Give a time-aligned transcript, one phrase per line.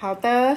[0.00, 0.56] 好的，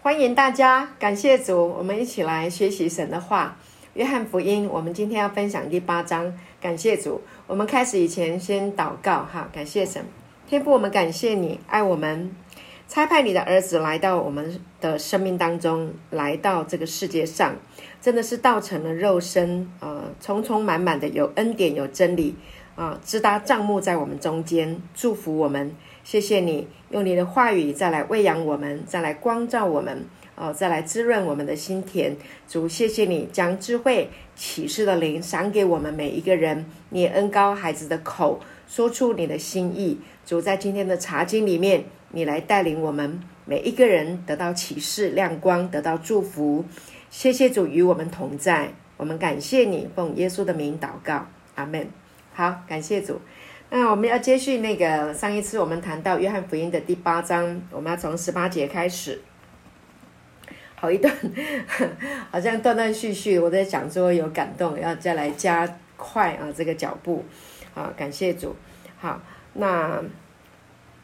[0.00, 3.56] 欢迎大家，感谢主，我们一起来学习神的话。
[3.94, 6.32] 约翰福音，我们今天要分享第八章。
[6.60, 10.04] 感谢主，我们开始以前先祷告哈，感谢神，
[10.46, 12.30] 天父，我们感谢你爱我们，
[12.86, 17.56] 差派你的儿子来到我们的生命当中，来到这个世界上，
[18.00, 22.36] 真的是道成了肉身啊，充充满满的有恩典有真理
[22.76, 25.74] 啊，支搭帐幕在我们中间，祝福我们。
[26.06, 30.04] 谢谢你用你的话语再来喂养我们，再来光照我们，
[30.36, 32.16] 哦，再来滋润我们的心田。
[32.48, 36.64] 主，谢谢你将智慧启示的灵赏给我们每一个人。
[36.90, 39.98] 你也恩高孩子的口，说出你的心意。
[40.24, 41.82] 主，在今天的茶经里面，
[42.12, 46.64] 你来带领我们每一个人得到启示、亮光，得到祝福。
[47.10, 51.88] 谢谢主与我们同在，我们感谢你，奉耶稣的名祷告，阿门。
[52.32, 53.20] 好，感谢主。
[53.68, 59.20] 那我们要接续那个上一次我们谈到约翰福音的第八章，我们要从十八节开始，
[60.76, 61.12] 好一段，
[62.30, 63.38] 好像断断续续。
[63.38, 67.24] 我在想说有感动，要再来加快啊这个脚步，
[67.74, 68.54] 好，感谢主。
[68.98, 69.20] 好，
[69.54, 70.00] 那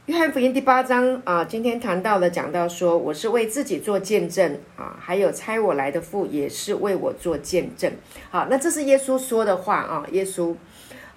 [0.06, 7.92] 约翰福音第八章啊，今天谈到了讲到说，我是为自己做见证啊，还有差我来的父也是为我做见证。
[8.30, 10.54] 好，那这是耶稣说的话啊，耶稣。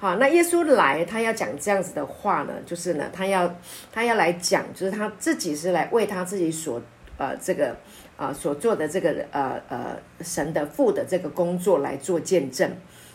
[0.05, 3.55] 好，那耶稣来，他要讲这样子的话呢，就是呢，他要
[3.91, 6.79] 他要来讲，就是他自己是来为他自己所
[7.17, 7.75] 呃这个
[8.15, 12.71] 啊所做的这个呃呃神的父的这个工作来做见证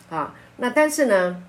[0.09, 0.35] 啊。
[0.57, 1.41] 那但是呢，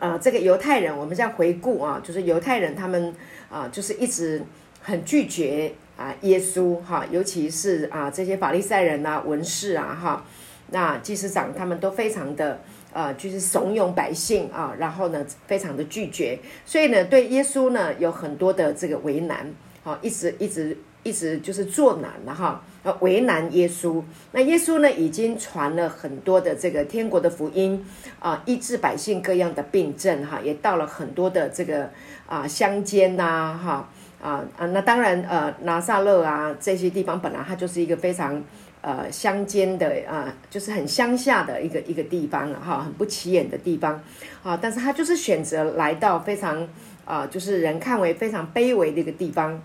[0.00, 3.14] 呃，这个犹太人，我们在回顾啊，就是犹太人他们
[3.48, 4.42] 啊，就是一直
[4.80, 10.24] 很拒绝啊耶稣哈，尤其是啊这些法利赛人啊、文士啊哈，
[10.72, 12.60] 那祭司长他们都非常的。
[12.94, 24.00] 呃，就是怂恿百姓啊，然后呢，非常的拒绝，所以呢，对耶稣呢有很多的这个为难，啊，一直一直一直就是做难了哈，呃，为难耶稣。
[24.30, 27.84] 那耶稣呢，已经传了很多的这个天国的福音
[28.20, 31.90] 啊，医治百姓各样的病症哈，也到了很多的这个
[32.26, 33.88] 啊乡间呐哈
[34.22, 38.40] 啊啊，那当然呃，拿撒勒啊这些地方本来它就是一个非常。
[38.86, 43.98] 呃，乡间的啊，就是很乡下的一个一个地方了哈，很不起眼的地方
[44.42, 46.68] 啊，但是他就是选择来到非常
[47.06, 49.58] 啊，就是人看为非常卑微的一个地方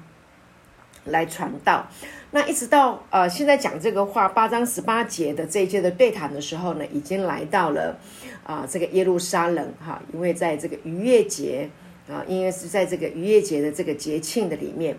[1.03, 1.85] 来传道。
[2.31, 8.00] 那一直到呃，现在讲这个话八章十八节的这一届的对谈的时候呢，已经来到了
[8.46, 11.69] 啊这个耶路撒冷哈，因为在这个逾越节
[12.07, 14.97] 啊，因为是在这个逾越节的这个节庆的里面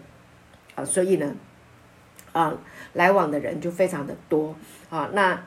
[0.75, 1.35] 啊，所以呢。
[2.33, 2.55] 啊，
[2.95, 4.55] 来往的人就非常的多
[4.89, 5.11] 啊。
[5.13, 5.43] 那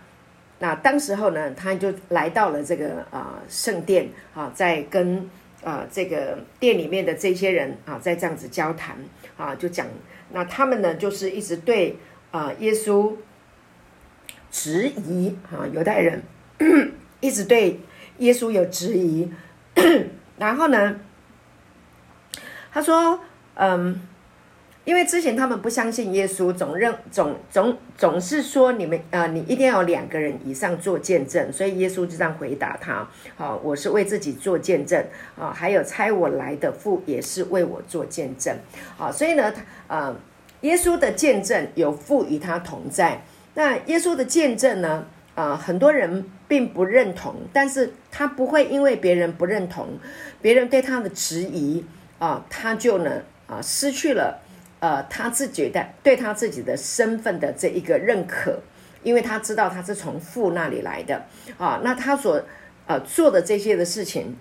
[0.59, 5.29] 那当时候呢，他就来到了这个啊圣殿啊，在跟
[5.63, 8.97] 啊这个店里面的这些人啊，在这样子交谈
[9.37, 9.87] 啊，就讲
[10.31, 11.97] 那他们呢，就是一直对
[12.31, 13.15] 啊耶稣
[14.51, 16.23] 质疑啊，犹太人
[17.19, 17.79] 一直对
[18.19, 19.31] 耶稣有质疑，
[20.37, 20.99] 然后呢，
[22.71, 23.19] 他说
[23.55, 24.01] 嗯。
[24.85, 33.07] 因为之前他们不相信耶稣，总认总总总是说你们呃，你一定要有两个人以上做见证，所以耶稣就这样回答他：
[33.37, 35.01] 好，我是为自己做见证
[35.39, 38.53] 啊，还有差我来的父也是为我做见证。
[38.97, 40.15] 好，所以呢，他呃，
[40.61, 43.23] 耶稣的见证有父与他同在。
[43.53, 49.87] 那耶稣的见证呢，啊，很多人并不认同，但是他不会因为别人不认同，
[50.41, 51.85] 别人对他的质疑
[52.19, 54.41] 啊，他就呢啊失去了。
[54.83, 58.59] 呃，他自己的对他自己的身份的这一个认可，
[59.01, 61.23] 因为他知道他是从父那里来的
[61.57, 62.43] 啊，那他所
[62.85, 64.35] 呃做的这些的事情，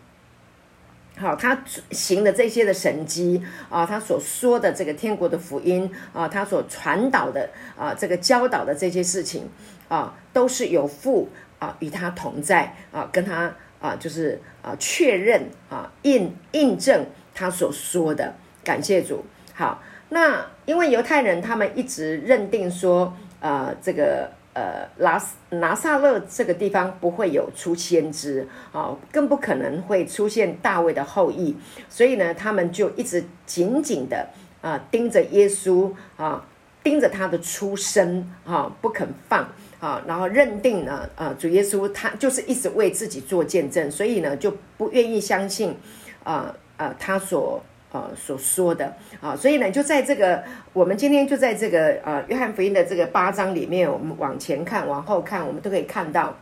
[1.17, 7.49] 好，他行的这些的神迹啊，他所说的这个天国的福音啊，他所传导的
[7.79, 9.49] 啊，这个教导的这些事情
[9.87, 11.29] 啊，都是有父
[11.61, 19.81] 啊与他同在啊，跟他啊就是啊确认啊印印证他所说的，感谢主，好。
[20.15, 25.19] 那因为犹太人他们一直认定说，呃，这个呃拿
[25.49, 31.57] 拿撒勒这个地方不会有出先知啊，更不可能会出现大卫的后裔，
[31.89, 34.29] 所以呢，他们就一直紧紧的
[34.61, 36.45] 啊盯着耶稣啊，
[36.83, 39.49] 盯着他的出生啊不肯放
[39.81, 45.75] 啊，然后认定呢，呃，主耶稣他就是一直为自己做见证，所以呢就不愿意相信
[46.23, 47.65] 啊啊他所。
[47.93, 50.43] 呃，所说的啊，所以呢，就在这个，
[50.73, 56.35] 我们今天就在这个呃，约翰福音的这个八章里面，我们往前看，往后看，我们都可以看到，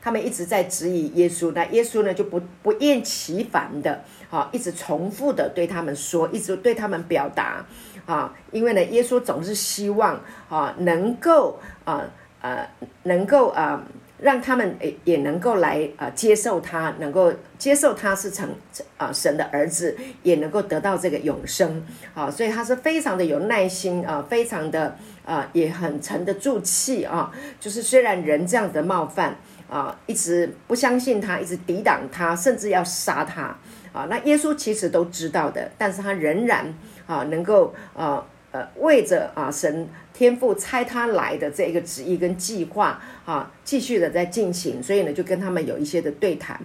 [0.00, 7.66] 他们一直在质疑耶稣，那耶稣呢就不不厌其烦的啊，一直重复的对他们说，一直对他们表达
[8.06, 12.04] 啊，因为呢，耶稣总是希望啊，能够啊
[12.40, 12.68] 呃，
[13.02, 13.82] 能够啊。
[14.22, 18.48] 让他们也也能够来啊接受他，能够接受他是成
[18.96, 21.82] 啊神的儿子，也能够得到这个永生
[22.14, 27.32] 啊，所以他是非常的有耐心啊，非常的啊也很沉得住气啊。
[27.58, 29.36] 就是虽然人这样的冒犯
[29.68, 33.56] 啊，一直不相信他，一直抵挡他，甚至要杀他
[33.92, 36.74] 啊，那耶稣其实都知道的，但是他仍然
[37.06, 39.88] 啊能够啊呃为着啊神。
[40.20, 46.60] 天父猜他来的这一个旨意跟计划啊，继续的在进行，所以呢，就跟他们有一些的对谈。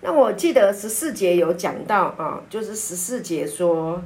[0.00, 4.02] 那我记得十四节有讲到啊，就是十四节说，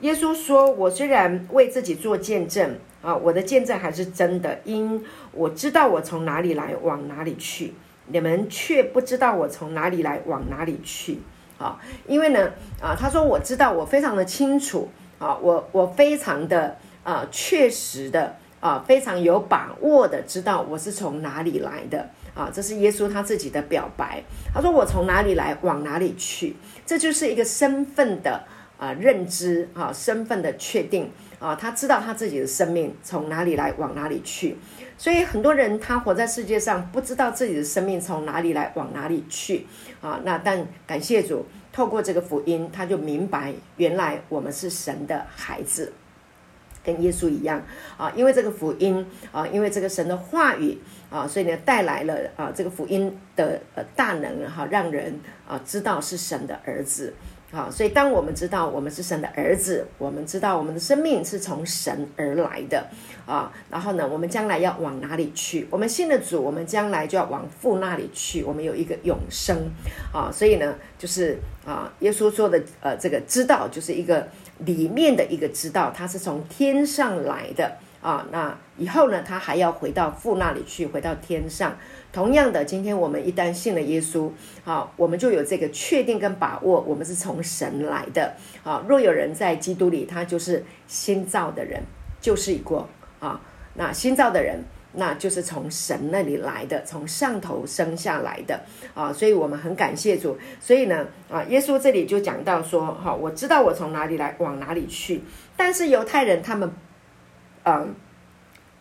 [0.00, 7.74] 耶稣说：“我虽然为自己做见证啊，我的见证还是真的，因我知道我从哪里来，往哪里去，
[8.06, 11.18] 你们却不知道我从哪里来，往哪里去。
[11.58, 12.50] 啊，因为呢，
[12.80, 14.88] 啊，他说我知道，我非常的清楚
[15.18, 24.22] 啊，我我非常的。”啊，确实的啊，非常有把握的知道我是从哪里来的啊，这是耶稣他自己的表白。
[24.54, 26.56] 他说我从哪里来，往哪里去，
[26.86, 28.44] 这就是一个身份的
[28.78, 34.56] 啊认知啊，身份的确定啊，他知道他自己的生命从哪里来，往哪里去。
[34.96, 39.66] 所以很多人他活在世界上，不知道自己的生命从哪里来，往哪里去
[40.00, 40.20] 啊。
[40.22, 45.92] 那但感谢主，透过这个福音，他就明白原来我们是神的孩子。
[46.84, 47.62] 跟耶稣一样。
[47.96, 50.78] 啊，因为这个福音啊，因为这个神的话语
[51.10, 57.14] 啊，所以呢带来了啊这个福音的呃大能哈，让人啊知道是神的儿子。
[57.52, 57.68] 啊。
[57.70, 62.86] 所以当我们知道我们是神的儿子，我们知道我们的生命是从神而来的
[63.24, 63.52] 啊。
[63.70, 65.68] 然后呢，我们将来要往哪里去？
[65.70, 68.42] 我们信的主，我们将来就要往父那里去。
[68.42, 69.70] 我们有一个永生
[70.12, 70.30] 啊。
[70.32, 74.26] 所以呢，就是啊，耶稣说的呃这个知道就是一个。
[74.64, 78.24] 里面的一个知道，他是从天上来的啊。
[78.30, 81.76] 那以后呢，他还要回到父那里去，回到天上。
[82.12, 84.30] 同样的，今天我们一旦信了耶稣
[84.64, 88.34] 啊，我们就有这个确定跟把握，我们是从神来的
[88.64, 88.84] 啊。
[88.88, 91.82] 若有人在基督里，他就是新造的人，
[92.20, 92.88] 就是一过
[93.20, 93.40] 啊。
[93.74, 94.62] 那新造的人。
[94.94, 98.60] 那就是从神那里来的，从上头生下来的
[98.92, 100.36] 啊，所以我们很感谢主。
[100.60, 105.22] 所以呢，啊，耶稣这里就讲到说，哈，我知道我从哪里来，往哪里去。
[105.56, 106.70] 但是犹太人他们，
[107.64, 107.94] 嗯，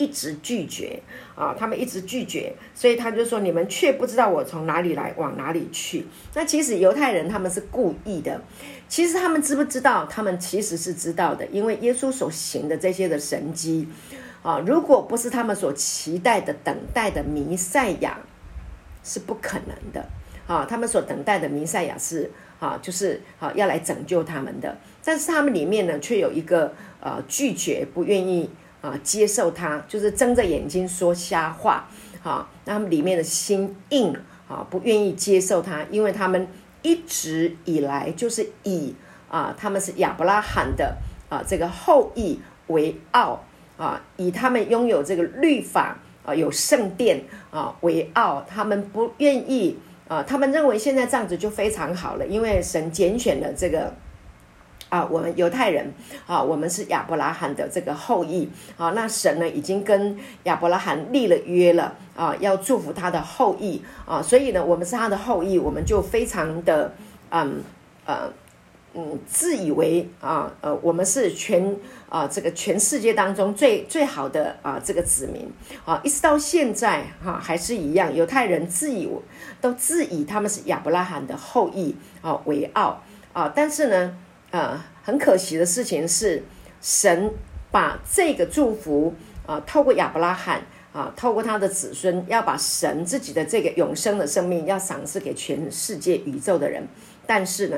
[0.02, 1.00] 一直拒绝
[1.36, 6.08] 啊，他们一直拒绝，所以他就说，你们却不知道我从哪里来，往哪里去。
[6.34, 8.42] 那其实犹太人他们是故意的，
[8.88, 10.08] 其实他们知不知道？
[10.08, 13.88] 他们其实是知道的，因为耶稣所行的这些的神迹。
[14.42, 18.18] 啊，如果不是他们所期待的、等待的弥赛亚，
[19.04, 20.04] 是不可能的。
[20.48, 24.76] 啊，他们所等待的弥赛亚是啊，就是啊，要来拯救他们的。
[25.06, 28.50] 但是他们里面呢，却有一个呃拒绝、不愿意
[28.82, 31.88] 啊接受他，就是睁着眼睛说瞎话。
[32.24, 34.14] 啊，那他们里面的心硬
[34.48, 36.48] 啊，不愿意接受他，因为他们
[36.82, 38.94] 一直以来就是以
[39.30, 40.98] 啊他们是亚伯拉罕的
[41.30, 43.44] 啊这个后裔为傲。
[43.78, 47.20] 啊，以他们拥有这个律法啊，有圣殿
[47.50, 53.92] 啊为傲，他们不愿意啊，他们认为现在这样子就非常好了，因为神拣选了这个
[54.92, 55.92] 啊，我们犹太人
[56.28, 66.94] 啊，我们是亚伯拉罕的这个后裔啊，那神呢已经跟亚伯拉罕立了约了啊，要祝福他的后裔啊，所以呢，我们是他的后裔，我们就非常的
[67.30, 67.64] 嗯
[68.06, 68.32] 呃。
[68.94, 71.74] 嗯，自以为啊，呃，我们是全
[72.10, 75.50] 啊，这个全世界当中最最好的啊，这个子民
[75.86, 79.08] 啊，一直到现在哈，还是一样，犹太人自以
[79.62, 83.02] 都自以他们是亚伯拉罕的后裔啊为傲
[83.32, 84.18] 啊，但是呢，
[84.52, 86.44] 呃，很可惜的事情是，
[86.82, 87.32] 神
[87.72, 89.16] 把这个祝福
[89.46, 90.62] 啊，透过亚伯拉罕
[90.94, 96.88] 啊，透过他的子孙，要把神自己的这个永生的生命要赏赐给全世界宇宙的人，
[97.26, 97.78] 但是呢。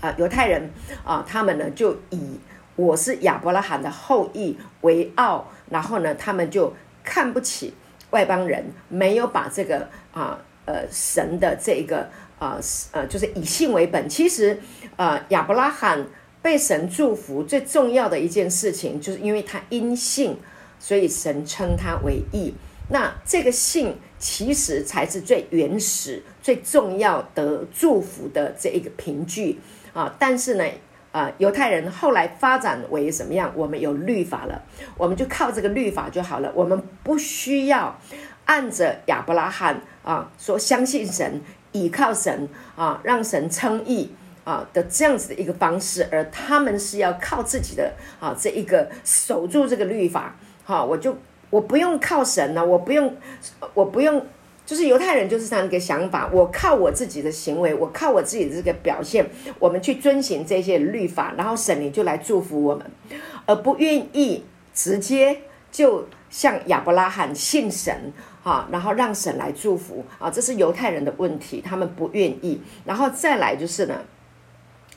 [0.00, 0.70] 啊，犹太人
[1.04, 2.38] 啊，他们呢就以
[2.76, 7.74] 我是亚伯拉罕的后裔为傲，然后呢，他们就看不起
[8.10, 12.60] 外邦人，没有把这个啊呃神的这个啊
[12.92, 14.08] 呃就是以信为本。
[14.08, 14.60] 其实
[14.98, 16.04] 呃，亚伯拉罕
[16.42, 20.36] 被神祝福最重要的一件事情，就是因为他因信，
[20.80, 22.52] 所以神称他为义。
[22.90, 29.60] 那这个信其实才是最原始、最重要的祝福的这一个凭据。
[29.92, 30.64] 啊，但是呢，
[31.12, 33.52] 啊，犹太人后来发展为什么样？
[33.54, 34.60] 我们有律法了，
[34.96, 36.50] 我们就靠这个律法就好了。
[36.56, 37.96] 我们不需要
[38.46, 41.40] 按着亚伯拉罕啊说相信神、
[41.70, 44.10] 倚靠神啊，让神称义
[44.48, 50.34] 啊的这样子的一个方式，而他们是要靠自己的啊这一个守住这个律法。
[50.64, 51.14] 哈，我就
[51.50, 53.14] 我不用靠神了，我不用，
[53.74, 54.24] 我不用。
[54.64, 59.26] 就是犹太人就是这样一个想法，我靠我自己的行为，我靠我自己的这个表现，
[59.58, 62.84] 我们去遵循这些律法，然后神灵就来祝福我们，
[63.46, 65.40] 而不愿意直接
[65.72, 68.12] 就向亚伯拉罕信神
[68.42, 72.60] 哈，然后让神来祝福啊，这是犹太人的问题，他们不愿意。
[72.84, 73.98] 然后再来就是呢，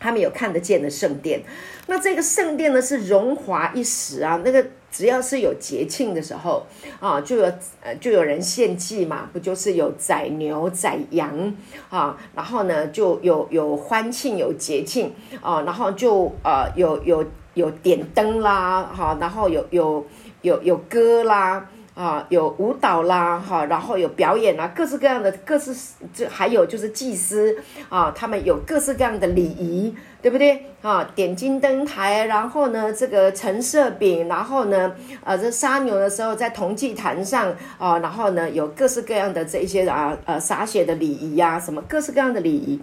[0.02, 1.42] 他们有看得见的圣殿，
[1.88, 4.66] 那这个圣殿呢是荣华一时啊，那个。
[4.94, 6.68] 只要是有节庆的时候
[7.00, 7.46] 啊，就有
[7.80, 11.56] 呃就有人献祭嘛，不就是有宰牛宰羊
[11.90, 20.06] 啊，然后呢就有有欢庆有节庆啊，然后就呃有有有点灯啦哈，然后有有
[20.42, 21.66] 有有歌啦。
[21.94, 25.76] 啊，有舞蹈啦，哈，然后有表演啦，各式各样的，各式
[26.14, 27.56] 这还有就是祭司
[27.90, 30.68] 啊，他们有各式各样的礼仪，对不对？
[30.82, 42.82] 啊，点金灯台，然后呢，这个陈设饼，然后呢，呃，这杀牛的时候在铜祭坛上啊，然后呢，有各式各样的这一些啊，呃，洒血的礼仪呀，什么各式各样的礼仪。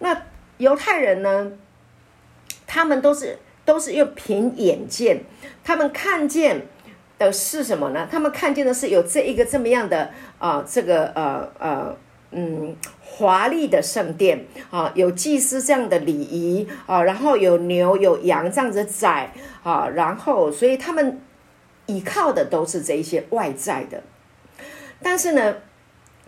[0.00, 0.14] 那
[0.58, 1.52] 犹太人呢，
[2.66, 5.24] 他们都是都是用凭眼见，
[5.64, 6.66] 他们看见。
[7.26, 8.08] 的是什么呢？
[8.10, 11.96] 他们看见的是有这一个这么样的啊，这个呃呃
[12.30, 21.20] 嗯华丽的圣殿啊，有祭司这样的礼仪啊，然后有牛有羊这样子宰啊，然后所以他们
[21.86, 24.02] 依靠的都是这一些外在的，
[25.02, 25.56] 但是呢，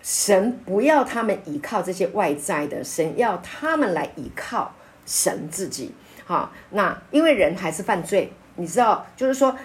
[0.02, 4.74] 神不要他们依靠这些外在的，神要他们来依靠
[5.06, 5.94] 神自己。
[6.24, 9.56] 好，那因为人还是犯罪，你知道，就是说。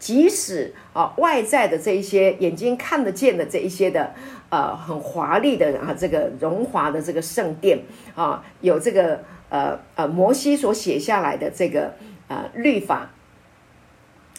[0.00, 4.12] 即使啊，外在的这一些眼睛看得见的这一些的，
[4.48, 7.78] 呃，很华丽的啊，这个荣华的这个圣殿
[8.14, 11.94] 啊，有这个呃呃摩西所写下来的这个
[12.28, 13.10] 呃律法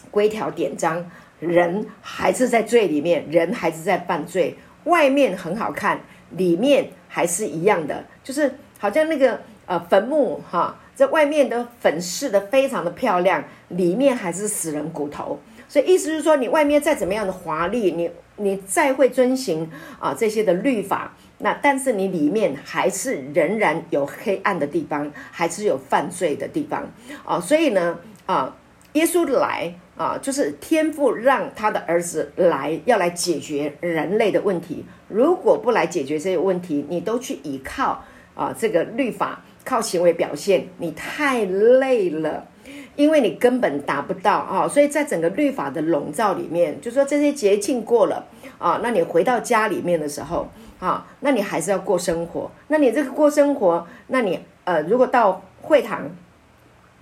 [0.09, 1.05] 规条典章，
[1.39, 4.57] 人还是在罪里面，人还是在犯罪。
[4.85, 6.01] 外面很好看，
[6.31, 15.39] 里面还是一样的，就是好像那个呃坟墓哈，在外面的粉饰的非常的漂亮，里面还是死人骨头。
[15.71, 19.65] 所以意思是说，你外面再怎么样的华丽，你你再会遵循
[20.01, 26.91] 啊这些的律法，那但是你里面还是仍然有黑暗的地方，还是有犯罪的地方
[27.23, 27.39] 啊。
[27.39, 28.53] 所以呢啊，
[28.91, 34.83] 耶稣来啊，就是天父让他的儿子来，要来解决人类的问题。
[35.07, 38.03] 如果不来解决这些问题，你都去依靠
[38.35, 42.47] 啊这个律法，靠行为表现，你太累了。
[42.95, 48.25] 因为你根本达不到啊，所以在整个律法的笼罩里面，就说这些节庆过了
[48.57, 52.51] 啊，那你回到家里面的时候啊，那你还是要过生活。
[52.67, 56.09] 那你这个过生活，那你呃，如果到会堂，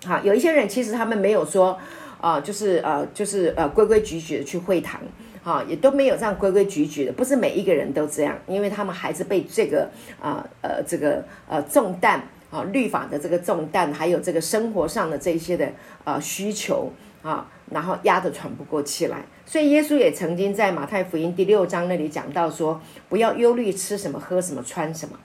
[0.05, 1.77] 好，有一些人其实他们没有说
[2.21, 5.01] 啊，就是呃，就是呃，规规矩矩的去会堂，
[5.43, 9.89] 啊，也都没有这样规规矩矩的，不是每一个人都这样，因为他们还是被这个
[10.21, 12.21] 啊呃这个呃重担。
[12.49, 15.71] 啊，律法的这个重担，还有这个生活上的这些的
[16.03, 16.91] 啊需求
[17.21, 19.23] 啊，然后压得喘不过气来。
[19.45, 25.17] 所以耶稣也曾经在马太福音第六章那里讲到说，不要忧虑吃什么、喝什么、穿什么，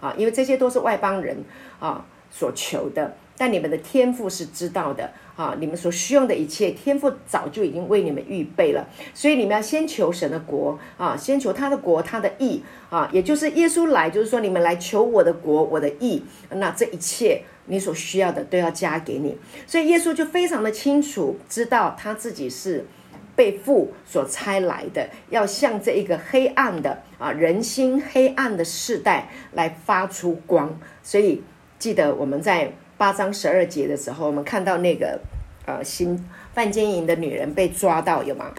[0.00, 1.44] 啊，因为这些都是外邦人
[1.78, 3.16] 啊所求的。
[3.36, 8.86] 但你们的天赋是知道的啊，你们所需用的一切，天赋早就已经为你们预备了。
[9.12, 19.36] 所以你们要先求神的国啊，先求他的国，他的义啊，也就是耶稣来，就是说你们来求我的国，我的义，那这一切你所需要的都要加给你。
[19.66, 22.86] 所以耶稣就非常的清楚知道他自己是
[23.34, 30.78] 被父所差来的，要向这一个黑暗的啊人心黑暗的世代来发出光。
[31.02, 31.42] 所以
[31.80, 32.72] 记得我们在。
[32.96, 35.20] 八章十二节的时候，我们看到那个
[35.66, 38.52] 呃，新犯奸淫的女人被抓到，有吗？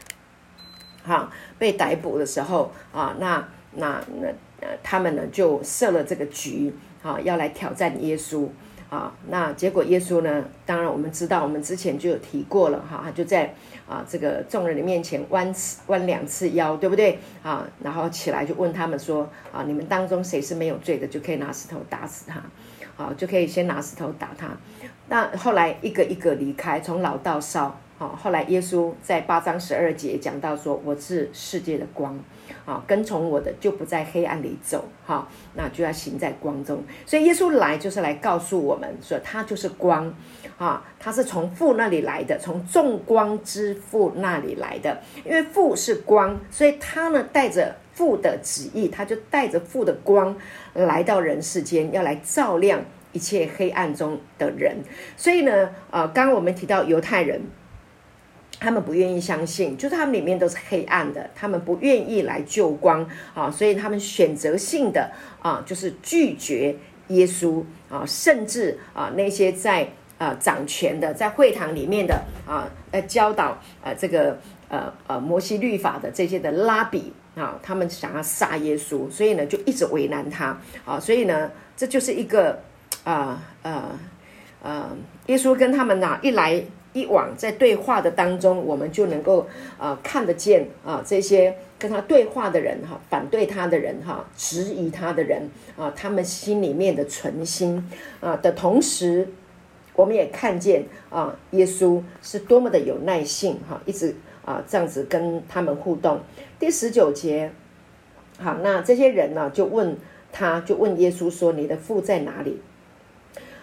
[1.04, 4.28] 哈，被逮捕的时候啊，那那那
[4.60, 6.74] 呃，他们呢就设了这个局
[7.04, 8.48] 啊，要来挑战耶稣
[8.90, 9.14] 啊。
[9.30, 13.54] 那结果耶稣呢，当然我们知道，我们之前就有提过了哈，就在
[13.88, 17.68] 啊这个众人的面前弯次弯两次腰，对不对啊？
[17.84, 22.42] 然后起来就问他们说啊，你们当中谁是没有罪的，就可以拿石头打死他。
[22.96, 24.50] 好，就可以先拿石头打他。
[25.08, 32.20] 那后来一个一个离开，从老到少好，后来耶稣在八章十二节讲到说：“我是世界的光。”
[32.66, 36.84] 啊，跟从我的就不在黑暗里走，哈，那就要行在光中。
[37.06, 40.12] 所以耶稣来就是来告诉我们说，他就是光，
[40.58, 45.00] 啊，他是从父那里来的，从众光之父那里来的。
[45.24, 50.36] 因为父是光，所以他呢带着父的旨意，他就带着父的光
[50.76, 54.78] 来到人世间，要来照亮一切黑暗中的人。
[55.18, 57.42] 所以呢，呃，刚刚我们提到犹太人。
[58.58, 66.74] 他们不愿意相信，就是他们里面都是黑暗的，他们不愿意来救光啊，所以他们选择性的啊，就是拒绝
[67.10, 69.86] 耶稣啊，甚至啊那些在
[70.18, 74.40] 啊掌权的，在会堂里面的啊，呃教导呃这个
[74.70, 82.60] 呃呃摩西律法的这些的拉比啊，他们想要杀耶稣，所以呢就一直为难他啊，所以呢这就是一个
[83.04, 84.00] 啊呃
[84.64, 86.64] 呃耶稣跟他们呐一来。
[86.96, 89.46] 一往在对话的当中，我们就能够
[89.78, 97.86] 啊看得见啊这些跟他对话的人哈，反对他的人哈，质疑他的人啊，他们心里面的存心
[98.22, 99.28] 啊的同时，
[99.94, 104.16] 我们也看见啊耶稣是多么的有耐性哈，一直
[104.46, 106.20] 啊这样子跟他们互动。
[106.58, 107.52] 第十九节，
[108.38, 109.98] 好，那这些人呢就问
[110.32, 112.62] 他，就问耶稣说：“你的父在哪里？”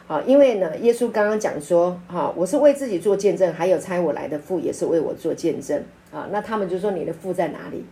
[0.09, 6.29] 啊，因为呢，耶稣刚刚讲说，哈，我是为自己做见证，还有差我来的父也是为我做见证啊。
[6.31, 7.87] 那他们就说你的父在哪里？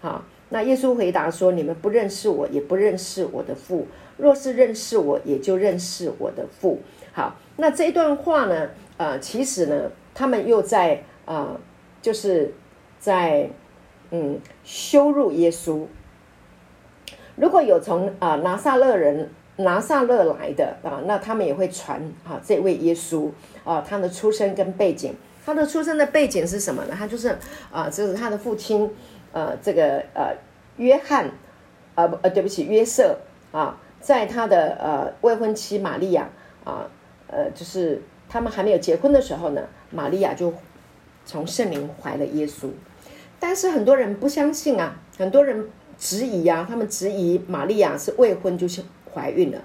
[0.00, 3.86] 好，那耶稣回答说，你们不认识我，也不认识我的父。
[4.16, 6.80] 若是认识我，也就认识我的父。
[7.12, 11.56] 好，那这一段话呢，呃，其实呢，他们又在啊，
[12.04, 12.52] 就是
[12.98, 13.48] 在
[14.10, 15.86] 嗯羞辱耶稣。
[17.36, 19.30] 如果有从啊拿撒勒人。
[19.56, 23.30] 拿撒勒来的啊，那他们也会传啊，这位耶稣
[23.62, 25.14] 啊，他的出生跟背景，
[25.46, 26.94] 他的出生的背景是什么呢？
[26.98, 27.38] 他就是
[27.70, 28.90] 啊，就是他的父亲
[29.30, 30.34] 呃，这个呃
[30.78, 31.30] 约翰，
[31.94, 33.16] 呃不呃对不起约瑟
[33.52, 36.28] 啊，在他的呃未婚妻玛利亚
[36.64, 36.90] 啊，
[37.28, 40.52] 呃就是他们还没有结婚的时候呢，玛利亚就
[41.24, 42.68] 从圣灵怀了耶稣，
[43.38, 48.82] 但是很多人不相信啊，很多人质疑啊，他们质疑玛利亚是未婚就是。
[49.14, 49.62] 怀孕了，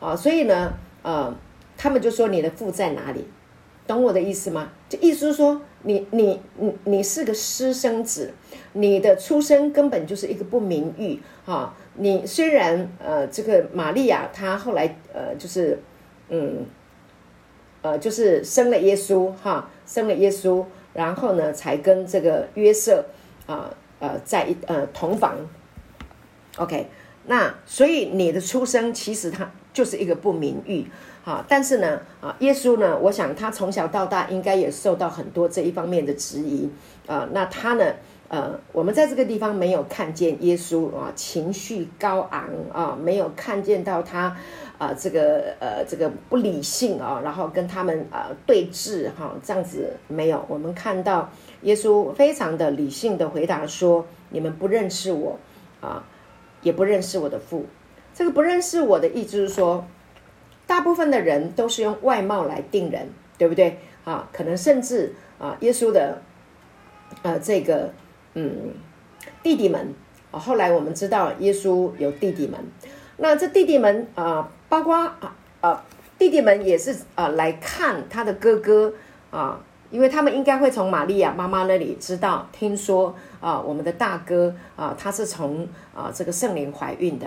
[0.00, 0.72] 啊，所以呢，
[1.02, 1.36] 呃，
[1.76, 3.26] 他们就说你的父在哪里？
[3.86, 4.72] 懂我的意思吗？
[4.88, 8.32] 就意思是说，你你你你是个私生子，
[8.72, 11.76] 你的出生根本就是一个不名誉啊。
[11.96, 15.78] 你虽然呃，这个玛利亚她后来呃，就是
[16.30, 16.64] 嗯，
[17.82, 20.64] 呃，就是生了耶稣哈，生了耶稣，
[20.96, 23.04] 然后呢，才跟这个约瑟
[23.46, 25.36] 啊呃在一呃同房
[26.56, 26.88] ，OK。
[27.28, 30.86] 那所以你的出生其实他就是一个不名誉，
[31.24, 36.70] 哈，但是呢，啊，耶稣呢，我想他从小到大应该也受到很多这一方面的质疑，
[37.08, 37.84] 啊，那他呢，
[38.28, 44.36] 呃，我们在这个地方没有看见耶稣啊情绪高昂啊，没有看见到他
[44.78, 51.30] 啊这个呃这个不理性啊，然后跟他们啊对峙哈，这样子没有，我们看到
[51.62, 55.38] 耶稣非常的理性的回答说：你们不认识我
[55.80, 56.04] 啊。
[56.62, 57.64] 也不认识我的父，
[58.12, 59.86] 这个不认识我的意思是说，
[60.66, 63.08] 大部分的人都是用外貌来定人，
[63.38, 64.28] 对不对啊？
[64.32, 66.20] 可能甚至啊，耶稣的
[67.22, 67.92] 呃这个
[68.34, 68.72] 嗯
[69.44, 69.94] 弟弟们
[70.32, 72.58] 啊，后来我们知道耶稣有弟弟们，
[73.18, 75.84] 那这弟弟们啊，包括啊啊
[76.18, 78.92] 弟弟们也是啊来看他的哥哥
[79.30, 79.60] 啊。
[79.88, 87.26] 因为他们应该会从玛利亚妈妈那里知道，听说啊，我们的大哥啊，他是从啊这个圣灵怀孕的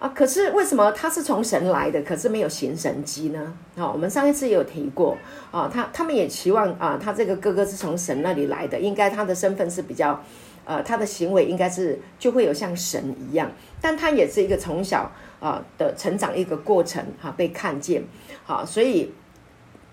[0.00, 0.08] 啊。
[0.12, 3.54] 可是为什么他是从神来的，可是没有行神迹呢？
[3.76, 5.16] 啊，我们上一次有提过
[5.52, 10.20] 啊，他他们也期望啊，他这个哥哥是从神那里来的，应该他的身份是比较
[10.64, 13.48] 呃，他的行为应该是就会有像神一样，
[13.80, 18.02] 但他也是一个从小啊的成长一个过程哈，被看见
[18.44, 19.12] 好，所以。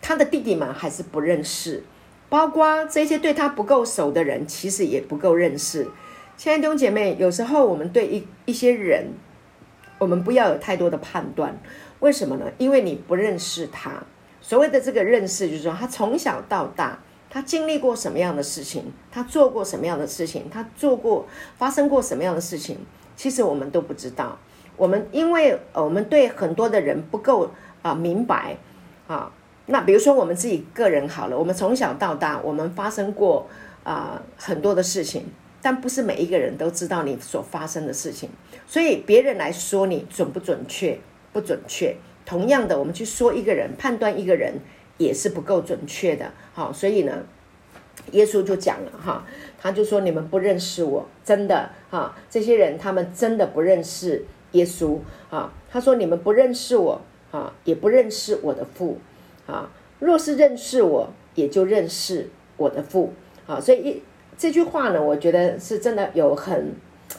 [0.02, 1.84] 他的弟弟们还是不认识，
[2.30, 5.88] 包括这些对他不够熟的人，其实也不够认识。
[6.38, 9.08] 亲爱的弟兄姐妹，有时候我们对一一些人，
[9.98, 11.58] 我们不要有太多的判断。
[12.02, 12.46] 为什么呢？
[12.60, 14.04] 因为你不认识他。
[14.42, 21.26] 所谓的这个认识，就是说他从小到大，他经历过什么样的事情，他做过什么样的事情，他做过
[21.58, 22.78] 发生过什么样的事情，
[23.16, 24.38] 其实我们都不知道。
[24.78, 28.58] 我们因为我们对很多的人不够啊明白
[29.08, 29.32] 啊。
[29.68, 33.48] 那比如说我们自己个人好了，我们从小到大，我们发生过
[33.84, 35.26] 啊很多的事情，
[35.60, 38.30] 但不是每一个人都知道你所发生的事情，
[38.68, 41.00] 所以别人来说你准不准确，
[41.34, 41.96] 不准确。
[42.28, 44.54] 同样的，我们去说一个人，判断一个人
[44.98, 46.32] 也是不够准确的。
[46.54, 47.24] 好，所以呢，
[48.12, 49.26] 耶稣就讲了哈，
[49.60, 54.98] 他就说你们不认识我，真的哈，这些人他们真的不认识耶稣
[55.30, 55.54] 啊。
[55.72, 58.98] 他说你们不认识我啊，也不认识我的父
[59.46, 59.70] 啊。
[60.00, 63.14] 若是认识我，也就认识我的父
[63.46, 63.60] 啊。
[63.60, 64.02] 所以
[64.38, 66.74] 这句话呢，我觉得是真的有很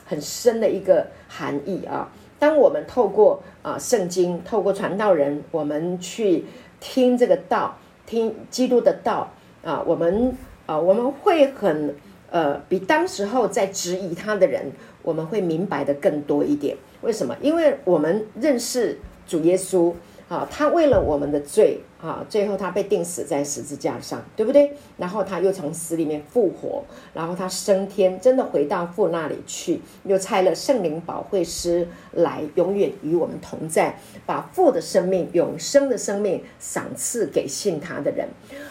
[0.05, 2.11] 很深的一个含义啊。
[2.39, 6.45] 当我们透过啊圣经，透过传道人，我们去
[6.81, 9.31] 听这个道，听基督的道
[9.65, 11.95] 啊，我们啊我们会很
[12.31, 14.73] 呃比当时候在质疑他的人，
[15.03, 16.77] 我们会明白的更多一点。
[17.03, 17.37] 为什么？
[17.41, 19.93] 因为我们认识主耶稣。
[20.29, 24.73] 啊，他为了我们的罪啊，最后他被钉死在十字架上，对不对？
[24.97, 26.83] 然后他又从死里面复活，
[27.15, 38.27] 然后他升天，真的回到父那里去，又差了圣灵保惠师来，永远与我们同在，把父的生命、永生的生命赏赐给信他的人。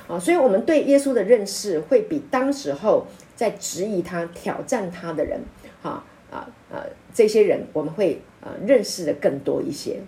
[0.09, 5.39] 啊，所以我们对耶稣的认识会比当时候在质疑他、挑战他的人，
[5.81, 6.83] 啊啊呃，
[7.13, 10.01] 这些人我们会呃认识的更多一些。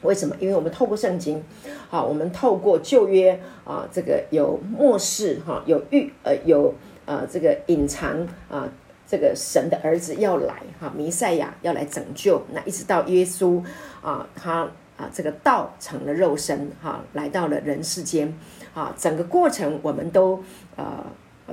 [0.00, 0.34] 为什么？
[0.40, 1.44] 因为我们透过圣经，
[1.90, 6.74] 好，我们透过旧约啊，这个有末世哈，有预呃有
[7.04, 8.68] 呃这个隐藏啊，
[9.06, 13.62] 这个神的儿子要来哈，弥赛亚要来拯救，那一直到耶稣
[14.02, 18.36] 啊，他啊这个道成了肉身哈，来到了人世间
[18.74, 20.42] 啊，整个过程我们都
[20.74, 21.06] 呃，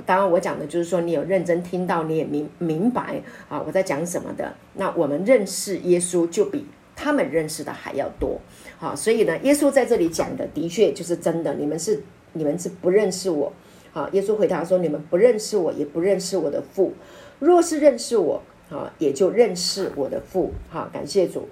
[0.06, 6.66] 当然我讲的就是说，你有认真听到，你也明明白啊我在讲什么的，那我们认识耶稣就比。
[7.02, 8.38] 他们认识的还要多，
[8.76, 11.54] 好，所以呢，耶稣在这里讲的的确就是真的。
[11.54, 12.02] 你们是
[12.34, 13.50] 你们是不认识我，
[13.90, 16.92] 好，耶稣回答说：你们不认识我，也不认识我的父。
[17.38, 20.52] 若是认识我，啊，也就认识我的父。
[20.68, 21.48] 好，感谢主。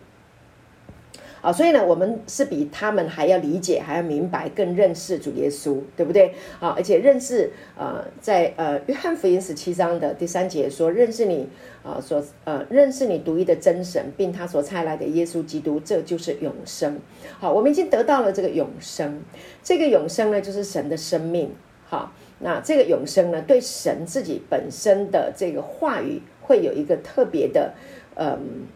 [1.41, 6.35] 啊，所以呢，我们是比他们还要理解，还要明白，更认识主耶稣，对不对？
[6.59, 11.49] 啊，而且认识，呃，在呃约翰福音十七章的第三节说，认识你，
[11.85, 16.99] 啊，所呃认识你独一的真神，并他所差来的耶稣基督，这就是永生。
[17.39, 19.23] 好，我们已经得到了这个永生，
[19.63, 21.53] 这个永生呢，就是神的生命。
[21.87, 27.75] 好，那这个永生呢，对神自己本身的这个话语，会有一个特别的，
[28.17, 28.67] 嗯，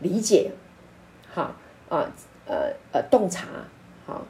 [0.00, 0.52] 理解。
[1.28, 1.56] 好。
[1.92, 2.10] 啊，
[2.46, 3.46] 呃呃，洞察，
[4.06, 4.24] 好，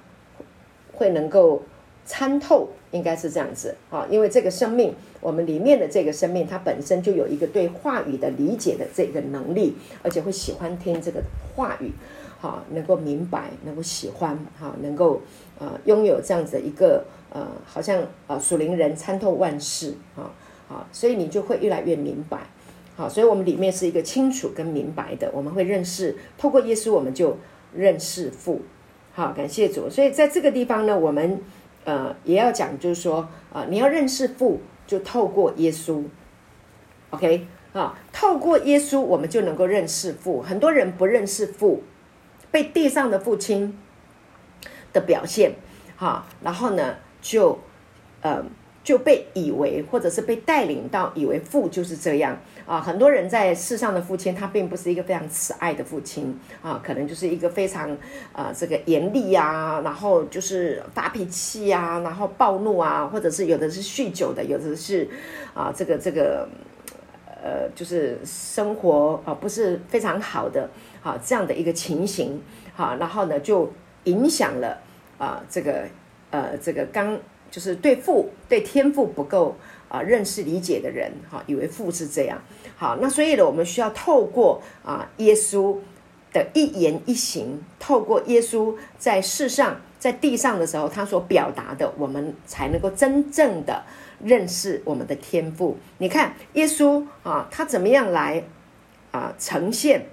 [0.92, 1.62] 会能够
[2.04, 11.22] 参透，应该是这样子啊，因为这个生命，我们里面的这个生命，它本身就有一个对话语的理解的这个能力，而且会喜欢听这个
[11.54, 11.92] 话语，
[12.40, 15.22] 好，能够明白，能够喜欢，好，能够
[15.60, 20.34] 呃拥有这样子一个呃，好像呃属灵人参透万事，啊，
[20.68, 22.38] 啊，所以你就会越来越明白，
[22.96, 27.36] 好，所以我们里面是一个清楚跟明白的，我们会认识，透过耶稣，我们就。
[27.74, 28.60] 认识父，
[29.14, 29.88] 好，感谢主。
[29.88, 31.40] 所以在这个地方呢，我们
[31.84, 36.04] 呃也要讲，就是说啊，你要认识父，就透过耶稣
[37.08, 40.42] ，OK 啊，透过耶稣，我们就能够认识父。
[40.42, 41.82] 很多人不认识父，
[42.50, 43.78] 被地上的父亲
[44.92, 45.54] 的表现，
[45.96, 47.58] 哈，然后呢，就
[48.20, 48.44] 呃。
[48.84, 52.80] 就被以为，或者是被带领到以为父就是这样啊。
[52.80, 57.96] 很多人在世上的父亲，他并不是一个非常慈爱的父亲啊，可能就是一个非常
[58.32, 65.08] 啊这个严厉啊，然后就是发脾气啊，然后暴怒啊，或者是有的是酗酒的，有的是
[65.54, 66.48] 啊这个这个
[67.26, 70.68] 呃就是生活啊不是非常好的
[71.04, 72.42] 啊这样的一个情形
[72.76, 73.72] 啊，然后呢就
[74.04, 74.78] 影响了
[75.18, 75.84] 啊这个
[76.30, 77.16] 呃这个刚。
[77.52, 79.54] 就是对父对天赋不够
[79.88, 82.42] 啊认识理解的人哈，以为父是这样
[82.76, 85.76] 好，那所以呢，我们需要透过啊耶稣
[86.32, 93.84] 的一言一行，透过耶稣在世上在地上的时候他所表达的，我们才能够真正的
[94.24, 95.76] 认识我们的天赋。
[95.98, 98.42] 你看耶稣啊，他怎么样来
[99.10, 100.06] 啊呈现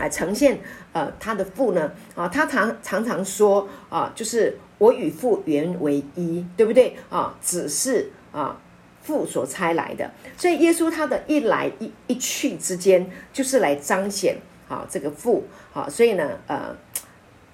[0.00, 0.58] 来呈现
[0.92, 2.26] 呃他的父呢啊？
[2.28, 4.58] 他常常常说啊，就是。
[4.80, 7.36] 我与父原为一，对不对啊？
[7.42, 8.58] 只是啊，
[9.02, 10.10] 父所差来的。
[10.38, 14.38] 所以耶稣他的一来一一去之间，就是来彰显
[14.70, 15.44] 啊这个父。
[15.70, 16.74] 好，所以呢，呃，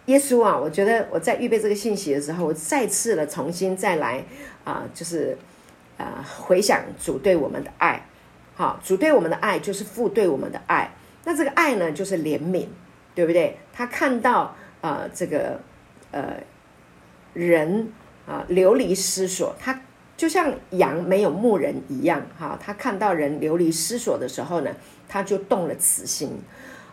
[0.05, 4.25] 耶稣啊，我觉得我在预备这个信息的时候，我再次的重新再来
[4.63, 5.37] 啊，就是
[5.99, 8.07] 啊回想主对我们的爱。
[8.55, 10.93] 好，主对我们的爱就是父对我们的爱。
[11.27, 12.69] 那这个爱呢，就是怜悯，
[13.15, 13.59] 对不对？
[13.75, 15.61] 他看到啊这个
[16.11, 16.39] 呃。
[17.35, 17.93] 人
[18.27, 19.79] 啊流离失所，他
[20.17, 24.71] 就像羊没有牧人一样，哈，他看到人流离失所的时候呢，
[25.07, 26.31] 他就动了慈心，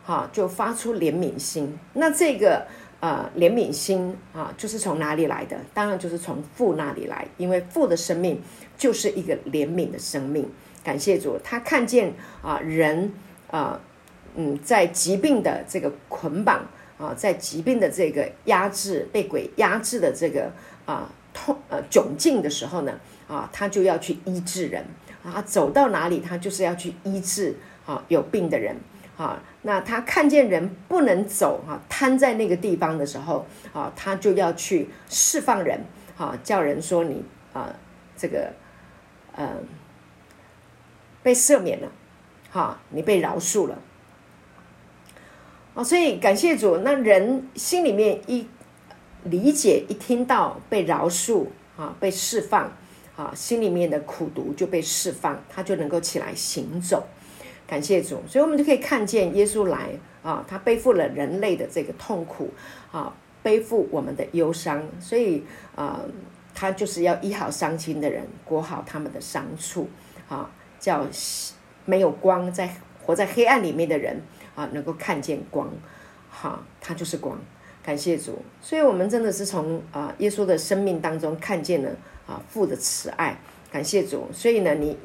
[0.03, 1.79] 哈，就发出怜悯心。
[1.93, 2.67] 那这个
[2.99, 5.57] 呃怜悯心啊，就是从哪里来的？
[5.73, 8.41] 当然就是从父那里来，因为父的生命
[8.77, 10.51] 就是一个怜悯的生命。
[10.83, 13.13] 感谢主，他看见啊人
[13.49, 13.79] 啊
[14.35, 16.65] 嗯在疾病的这个捆绑
[16.97, 20.51] 啊，在疾病的这个压制，被鬼压制的这个
[20.85, 24.85] 啊痛呃窘境的时候呢啊，他就要去医治人
[25.23, 28.75] 啊，走到哪里他就是要去医治啊有病的人
[29.17, 29.41] 啊。
[29.61, 35.79] 那他看见人不能走哈，瘫在那个地方的时候啊，他就要去释放人
[36.17, 37.73] 啊，叫人说你啊
[38.17, 38.51] 这个
[39.35, 39.49] 呃。
[41.23, 41.89] 被赦免了，
[42.51, 43.79] 哈，你被饶恕了，
[45.73, 46.77] 啊，所以感谢主。
[46.77, 48.47] 那人心里面一
[49.23, 52.71] 理解，一听到被饶恕啊，被释放
[53.15, 57.05] 啊，心里面的苦毒就被释放，他就能够起来行走。
[57.65, 59.89] 感谢主，所以我们就可以看见耶稣来
[60.21, 62.51] 啊，他背负了人类的这个痛苦
[62.91, 65.43] 啊，背负我们的忧伤，所以
[65.75, 66.01] 啊，
[66.53, 69.89] 他就是要医好伤心的人，裹好他们的伤处
[70.29, 70.49] 啊。
[70.79, 71.07] 叫
[71.85, 72.69] 没有光，在
[73.01, 74.21] 活在黑暗里面的人
[74.55, 75.69] 啊，能够看见光，
[76.29, 77.37] 哈，他就是光。
[77.81, 81.89] 感谢主，所以我们真的是从啊耶稣的生命当中看见了
[82.25, 83.37] 啊父的慈爱。
[83.71, 84.97] 感谢主，所以呢，你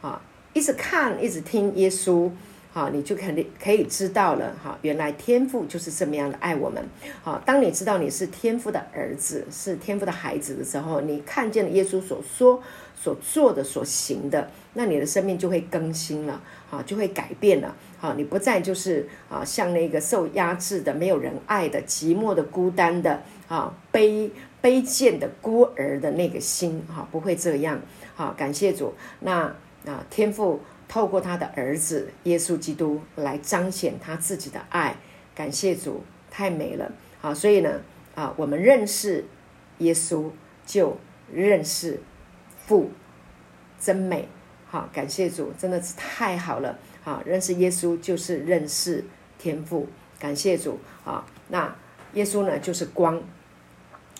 [0.00, 0.20] 啊
[0.52, 2.30] 一直看，一直听耶稣。
[2.74, 4.76] 好，你就肯定可以知道了哈。
[4.82, 6.84] 原来天父就是这么样的爱我们。
[7.22, 12.60] 好，当你知道你是天父的儿子，是天父的孩子的时候，你看见了耶稣所说、
[13.00, 17.72] 所做的、所行的，那你的生命就会更新了，好，就会改变了。
[17.96, 24.28] 好，你不再就是啊，像那个受压制的、没有人爱的、寂寞的、孤单的啊、卑
[24.60, 27.80] 卑贱的孤儿的那个心，哈，不会这样。
[28.16, 28.92] 好，感谢主。
[29.20, 29.42] 那
[29.86, 30.60] 啊，天父。
[30.94, 34.96] 透过他的儿子耶稣基督来彰显他自己的爱，
[35.34, 37.80] 感谢主，太美了好，所以呢，
[38.14, 39.24] 啊，我们认识
[39.78, 40.30] 耶稣
[40.64, 40.96] 就
[41.32, 42.00] 认识
[42.64, 42.92] 父，
[43.80, 44.28] 真美
[44.68, 49.04] 好，感谢主，真的是太好了好，认识耶稣就是认识
[49.36, 49.88] 天父，
[50.20, 51.26] 感谢主啊。
[51.48, 51.74] 那
[52.12, 53.20] 耶稣呢，就是光，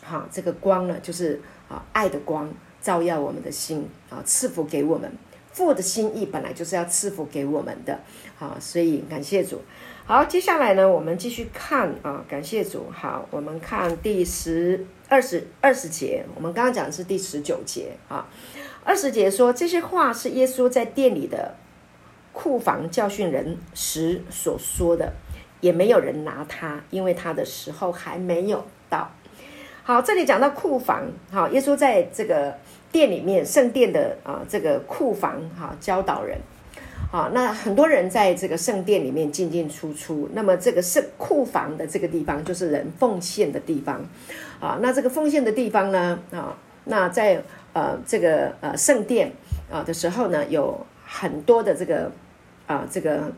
[0.02, 5.12] 好，这个光呢，就是啊爱的光，照耀我们的心啊，赐福给我们。
[5.54, 8.00] 父的心意本来就是要赐福给我们的，
[8.36, 9.62] 好，所以感谢主。
[10.04, 12.86] 好，接下来呢，我们继续看啊，感谢主。
[12.92, 18.26] 好，我们看第十二十二十节，我们刚刚讲的是第十九节啊。
[18.82, 21.54] 二十节说这些话是耶稣在店里的
[22.32, 25.12] 库房教训人时所说的，
[25.60, 29.08] 也没有人拿他，因为他的时候还没有到。
[29.84, 32.58] 好，这里讲到库房，好，耶稣在这个。
[32.94, 36.38] 店里面圣殿的啊，这个库房哈，教导人，
[37.10, 44.00] 好，那很多人在这个圣殿里面进进出出，那么这个圣库房的这个地方就是人奉献的地方，
[44.60, 49.32] 啊，那这个奉献的地方呢，啊，那在呃这个呃圣殿
[49.68, 52.12] 啊的时候呢，有很多的这个
[52.68, 53.32] 啊这个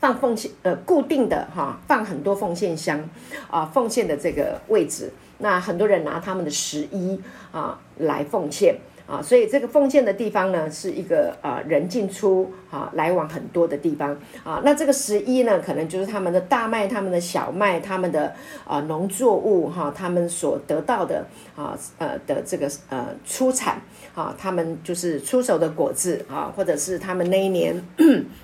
[0.00, 3.08] 放奉献呃固定的哈，放很多奉献箱
[3.48, 5.12] 啊，奉献的这个位置。
[5.38, 7.20] 那很多人拿他们的十一
[7.50, 8.76] 啊来奉献。
[9.06, 14.60] 啊，所以这个奉献的地方呢，是一个啊人进出啊来往很多的地方啊。
[14.64, 18.34] 那这个十一呢，可能就是他们的大麦、他们的小麦、他们的
[18.66, 23.80] 啊农作物哈，他们所得到的啊呃的这个呃出产
[24.14, 27.80] 啊，他们就是出手的果子啊，或者是他们那一年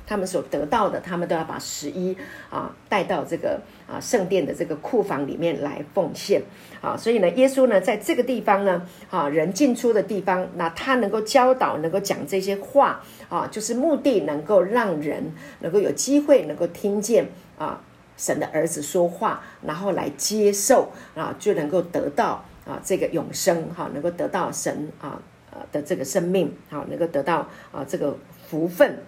[0.06, 2.16] 他们所得到的，他们都要把十一
[2.50, 3.60] 啊带到这个。
[3.90, 6.40] 啊，圣殿的这个库房里面来奉献，
[6.80, 17.80] 啊，所以呢，耶稣呢，在这个地方呢，啊，人进出的地方，那他能够教导，能够讲这些话，啊，就是目的能够让人能够有机会能够听见啊，
[18.16, 28.14] 神的儿子说话，然后来接受，啊，就能够得到啊这个永生，哈，能够得到神啊呃的这个生命，好，能够得到啊这个
[28.48, 28.98] 福分。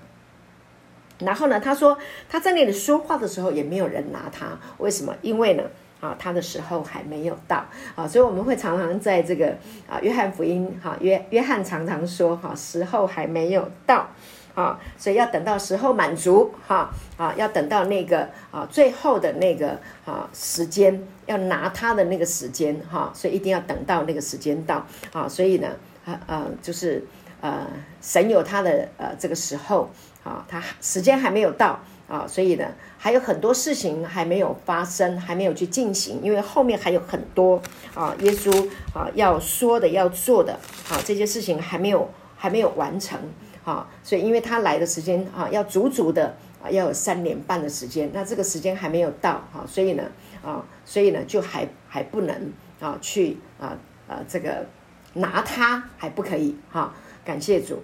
[1.18, 5.14] 然后呢，他说他在那里说话的时候也没有人拿他，为什么？
[5.22, 5.62] 因为呢，
[6.02, 9.56] 啊，他的时候还没有到啊，所以我们会常常在这个
[9.88, 14.08] 啊，约翰福音哈，约约翰常常说哈，时候还没有到
[14.52, 25.68] 啊，所以要等到时候满足哈啊，要等到那个啊最后的那个啊时间要拿他的那个时间哈，所以一定要等到那个时间到啊，所以呢，
[26.04, 27.06] 啊呃，就是
[27.40, 27.64] 呃，
[28.00, 29.88] 神有他的呃这个时候。
[30.24, 31.80] 啊，他时间还没有到
[32.12, 32.66] 啊，所以呢，
[32.98, 37.58] 还有很多事情还没有发生，还没有去进行，因为后面还有很多
[37.94, 40.52] 啊，耶稣啊要说的、要做的
[40.90, 43.18] 啊，这些事情还没有还没有完成
[43.64, 50.02] 啊，所以因为他来的时间啊，要足足的啊要有三年半的时间，那这个时间还没有到哈，所以呢
[50.44, 53.74] 啊，所以呢就还还不能啊去啊
[54.06, 54.66] 啊这个
[55.14, 56.92] 拿它还不可以哈，
[57.24, 57.82] 感谢主。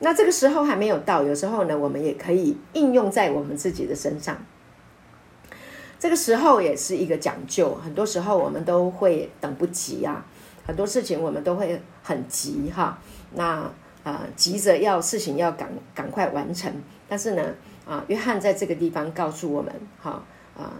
[0.00, 4.36] 那这个时候还没有到，有时候呢，我们也可以应用在我们自己的身上。
[5.98, 10.24] 这个时候也是一个讲究，很多时候我们都会等不及啊，
[10.66, 12.98] 很多事情我们都会很急哈。
[13.34, 13.70] 那
[14.02, 16.72] 啊，急着要事情要赶赶快完成，
[17.06, 17.54] 但是呢，
[17.86, 20.24] 啊，约翰在这个地方告诉我们，哈
[20.56, 20.72] 啊，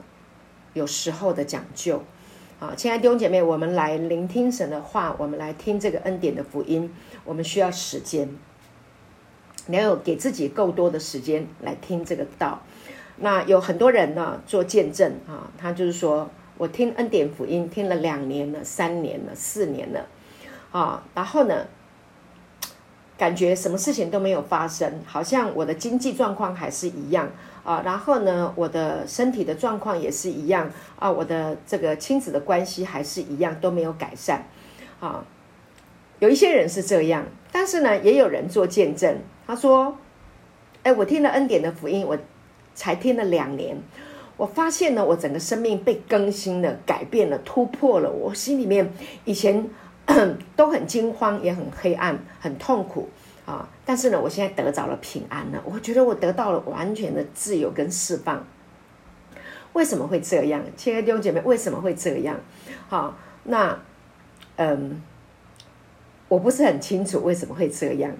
[0.72, 2.02] 有时候的讲究。
[2.58, 6.90] 啊，亲爱的弟兄姐妹，我们来聆听神的话，我们来听这个恩典的福音，
[7.24, 8.28] 我们需要时间。
[9.70, 12.60] 你要有给自己够多的时间来听这个道。
[13.16, 20.06] 那有很多人呢做见证啊，他就是说我听恩典福音听了两年了、三年了、四年了
[20.72, 21.66] 啊，然后呢，
[23.18, 27.28] 感觉什么事情都没有发生，好像我的经济状况还是一样
[27.62, 34.46] 啊，然后呢，我的身体的状况也是一样啊，我的这个亲子的关系还是一样都没有改善
[35.00, 35.24] 啊。
[36.20, 39.18] 有一些人是这样，但是呢，也有人做见证。
[39.46, 39.96] 他说
[40.84, 42.16] ：“哎，我听了恩典的福音，我
[42.74, 43.76] 才听了两年，
[44.36, 48.10] 我发现呢，我整个生命被更新了、改变了、突破了。
[48.10, 48.92] 我心里面
[49.24, 49.68] 以前
[50.54, 53.08] 都很惊慌，也很黑暗、很痛苦
[53.44, 53.68] 啊。
[53.84, 55.60] 但是呢，我现在得着了平安了。
[55.64, 58.46] 我觉得我得到了完全的自由跟释放。
[59.72, 60.62] 为什么会这样？
[60.76, 62.36] 亲爱的弟兄姐妹，为什么会这样？
[62.88, 63.78] 好，那
[64.56, 65.02] 嗯，
[66.30, 68.10] 我不是很清楚为什么会这样。”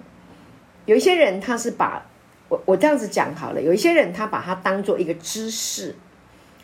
[0.85, 2.03] 有一些人他是把
[2.49, 5.95] 我我这样子讲好了，有一些人他把它当做一个知识，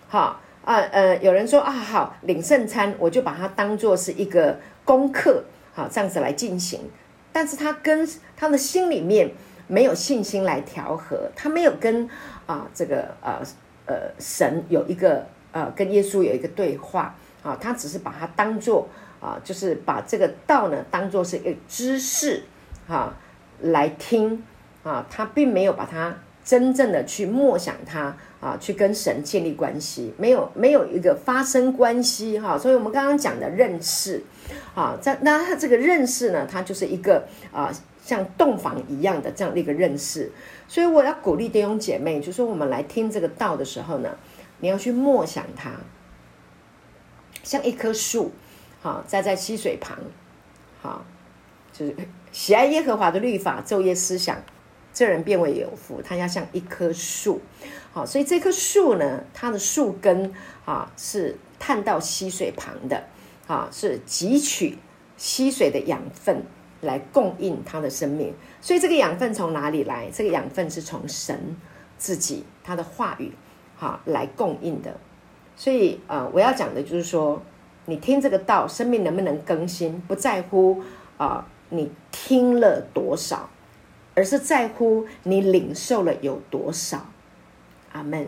[0.08, 6.82] 好啊呃，有人说啊好领圣餐，我就把它当做是一个功课，好这样子来进行，
[7.32, 8.06] 但是他跟
[8.36, 9.32] 他的心里面
[9.68, 12.10] 没有信心来调和，他没有跟
[12.48, 13.42] 啊这个呃
[13.86, 22.44] 呃神有一个呃跟耶稣有一个对话啊，他只是把它当做啊就是把这个道呢当做是一个知识
[22.88, 23.16] 啊。
[23.60, 24.44] 来听
[24.84, 32.56] 啊，他并没有把它真正的去默想它啊，去跟神建立关系，没有没有一个发生关系哈。
[32.56, 34.24] 所以我们刚刚讲的认识
[34.76, 37.74] 啊，在那他这个认识呢，它就是一个啊
[38.06, 40.32] 像洞房一样的这样的一个认识。
[40.68, 44.16] 所以我要鼓励弟兄姐妹，就说我们来听这个道的时候呢，
[44.60, 45.72] 你要去默想它，
[47.42, 48.32] 像一棵树，
[48.82, 49.98] 好栽在溪水旁，
[50.82, 51.06] 好
[51.74, 51.96] 就是。
[52.30, 54.38] 喜爱耶和华的律法，昼夜思想，
[54.94, 56.02] 这人变为有福。
[56.04, 57.42] 他要像一棵树，
[57.92, 60.32] 好，所以这棵树呢，它的树根
[60.66, 63.04] 啊是探到溪水旁的，
[63.48, 64.78] 啊，是汲取
[65.16, 66.44] 溪水的养分
[66.82, 68.32] 来供应它的生命。
[68.62, 70.12] 所以这个养分从哪里来？
[70.14, 71.56] 这个养分是从神
[71.98, 73.32] 自己他的话语，
[73.78, 74.96] 哈来供应的。
[75.56, 77.42] 所以啊，我要讲的就是说，
[77.88, 80.84] 你听这个道，生命能不能更新，不在乎
[81.18, 81.48] 啊。
[81.70, 83.50] 你听了多少，
[84.16, 87.08] 而是在乎你领受了有多少。
[87.92, 88.28] 阿门。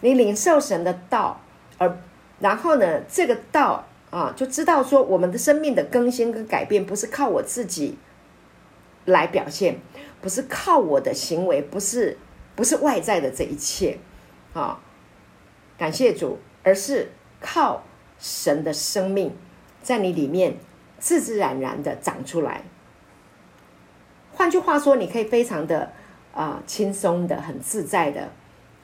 [0.00, 1.40] 你领受神的道，
[1.76, 1.98] 而
[2.40, 7.98] 然后呢，这个道啊，就知道说，我们的生命的更新跟改变，不是靠我自己
[9.04, 9.78] 来表现，
[10.20, 12.16] 不是靠我的行为，不是
[12.56, 13.98] 不是外在的这一切
[14.54, 14.80] 啊。
[15.76, 17.84] 感谢主，而是靠
[18.22, 19.36] 神的生命
[19.82, 20.56] 在你里面。
[21.02, 22.62] 自自然然的长出来。
[24.34, 25.90] 换句话说，你可以非常的
[26.32, 28.30] 啊轻松的、很自在的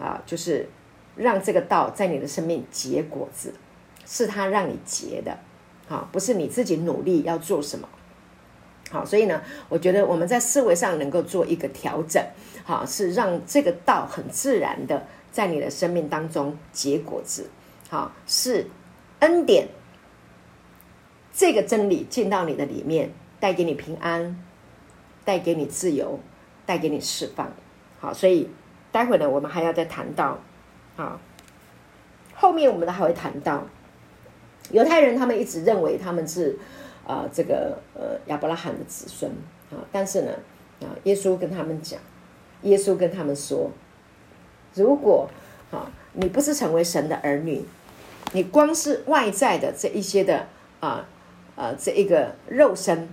[0.00, 0.68] 啊，就是
[1.14, 3.54] 让这个道在你的生命结果子，
[4.04, 5.38] 是他让你结的，
[5.86, 7.88] 好，不是你自己努力要做什么。
[8.90, 12.20] 好，所以呢，我觉得我们在思维上能够做一个调整，
[12.64, 17.48] 好，是让这个道很自然的在你的生命当中结果子，
[17.88, 18.66] 好，是
[19.20, 19.68] 恩典。
[21.32, 24.42] 这个真理进到你的里面，带给你平安，
[25.24, 26.18] 带给你自由，
[26.66, 27.52] 带给你释放。
[28.00, 28.48] 好，所以
[28.90, 30.38] 待会呢，我们还要再谈到，
[30.96, 31.20] 啊，
[32.34, 33.64] 后面我们还会谈到
[34.72, 36.58] 犹太人，他们一直认为他们是
[37.06, 39.30] 呃这个呃亚伯拉罕的子孙
[39.70, 40.32] 啊，但是呢，
[40.80, 42.00] 啊，耶稣跟他们讲，
[42.62, 43.70] 耶稣跟他们说，
[44.74, 45.28] 如果
[45.70, 47.62] 啊你不是成为神的儿女，
[48.32, 50.46] 你光是外在的这一些的
[50.80, 51.06] 啊。
[51.60, 53.08] 呃，这一个肉身，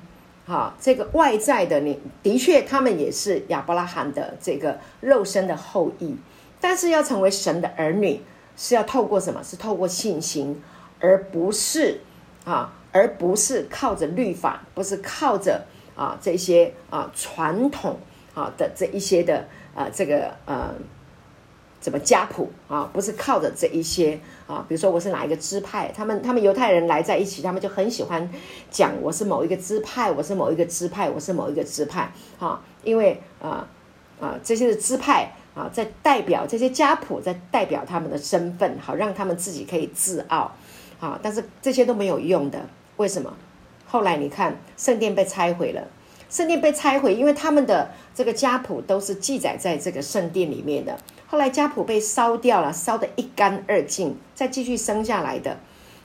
[0.45, 6.15] 哈，这个外在的，你的确，他们也是亚伯拉罕的这个肉身的后裔，
[6.62, 8.21] 但是要成为神的儿女，
[8.56, 9.44] 是要透过什么？
[9.44, 10.62] 是透过信心，
[11.00, 12.02] 而不是
[12.44, 15.65] 啊，而不是靠着律法，不是靠着
[15.96, 17.98] 啊这些啊传统
[18.35, 20.71] 啊的这一些的啊这个呃。
[21.86, 22.90] 怎么家谱啊？
[22.92, 28.27] 不是靠着这一些啊，比如说我是哪一个支派，他们他们犹太人来在一起，他们就很喜欢
[28.71, 33.67] 讲我是某一个支派，我是某一个支派，我是某一个支派啊，因为啊
[34.19, 40.52] 啊这些的支派啊，在代表这些家谱，在代表他们的身份，好让他们自己可以自傲
[41.00, 42.65] 啊，但是这些都没有用的，
[42.98, 43.31] 为什么？
[43.86, 45.83] 后来你看圣殿被拆毁了。
[46.27, 50.98] 圣殿被拆毁，因为他们的这个家谱都是记载在这个圣殿里面的。
[51.28, 55.58] 后来家谱被烧掉了，烧得一干二净，再继续生下来的。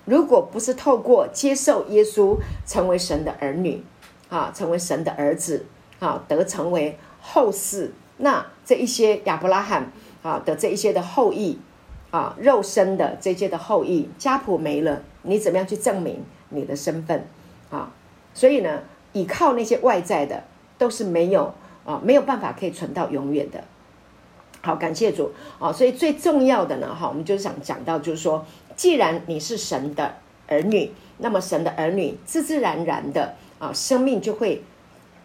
[0.05, 3.85] 如果不是透过接受耶稣成为神的儿女，
[4.29, 5.67] 啊，成为神的儿子，
[5.99, 9.93] 啊，得成为后世，那这一些亚伯拉罕
[10.23, 11.59] 啊的这一些的后裔，
[12.11, 17.27] 啊，肉身的这些的后裔，家谱没了，你怎么样去证明你的身份？
[17.71, 17.93] 啊，
[18.35, 18.83] 所以呢？
[19.13, 20.45] 依靠那些外在的，
[20.79, 21.53] 都是没有
[21.85, 23.65] 啊，没有办法可以存到永远的。
[24.63, 25.73] 好，感谢主啊！
[25.73, 28.45] 所以最重要的呢，哈，我们就想讲到，就是说，
[28.77, 34.63] 既然你是神的儿女，那么神的儿女自自然然的啊，生命就会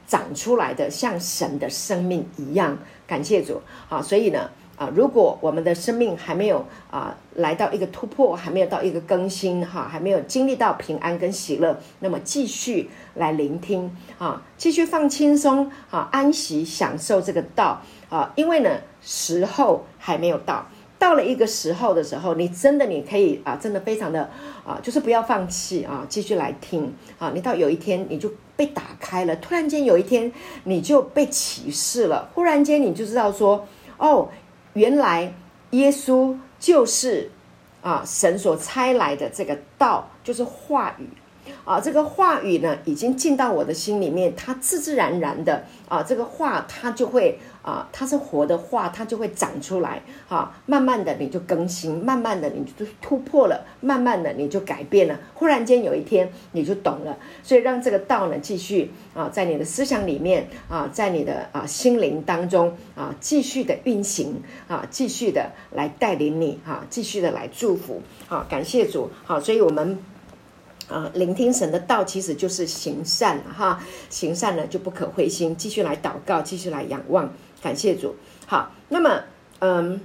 [0.08, 2.78] 长出来的，像神的生命一样。
[3.06, 4.02] 感谢主啊！
[4.02, 4.50] 所以呢。
[4.78, 18.70] 啊，如果我们的生命还没有啊来到一个突破，还没有到一个更新，哈，还没有经历到平安跟喜乐，那么继续来聆听啊，继续放轻松啊，安息享受这个道啊，因为呢
[19.02, 20.68] 时候还没有到，
[21.00, 24.30] 到了一个时候的时候，你真的你可以啊，真的非常的
[24.66, 30.30] 啊，就是不要放弃啊，继续来听啊，你到有一天你就被打开了，突然间有一天
[30.66, 33.66] 你就被启示了，忽然间你就知道说
[33.98, 34.28] 哦。
[34.76, 35.34] 原来
[35.72, 37.32] 耶稣就是
[37.82, 41.08] 啊，神所差来的这个道，就是话语。
[41.64, 50.04] 啊，这个话语呢，已经进到我的心里面，它自自然然的啊，这个话它就会啊，它是活的话，它就会长出来。
[50.28, 55.20] 哈，慢慢的你就更新，慢慢的你就突破了，慢慢的你就改变了。
[55.34, 68.04] 忽然间有一天你就懂了，所以让这个道呢继续啊，在你的思想里面啊，在你的啊心灵当中啊，继续的运行啊，继续的来带领你哈，继续的来祝福。
[68.28, 69.10] 好，感谢主。
[69.24, 70.15] 好，所以我们。
[70.88, 78.16] 啊，聆听神的道其实就是行善哈，行善呢就不可灰心，继续来祷告，继续来仰望，感谢主。
[78.46, 79.24] 好，那么
[79.60, 80.00] 嗯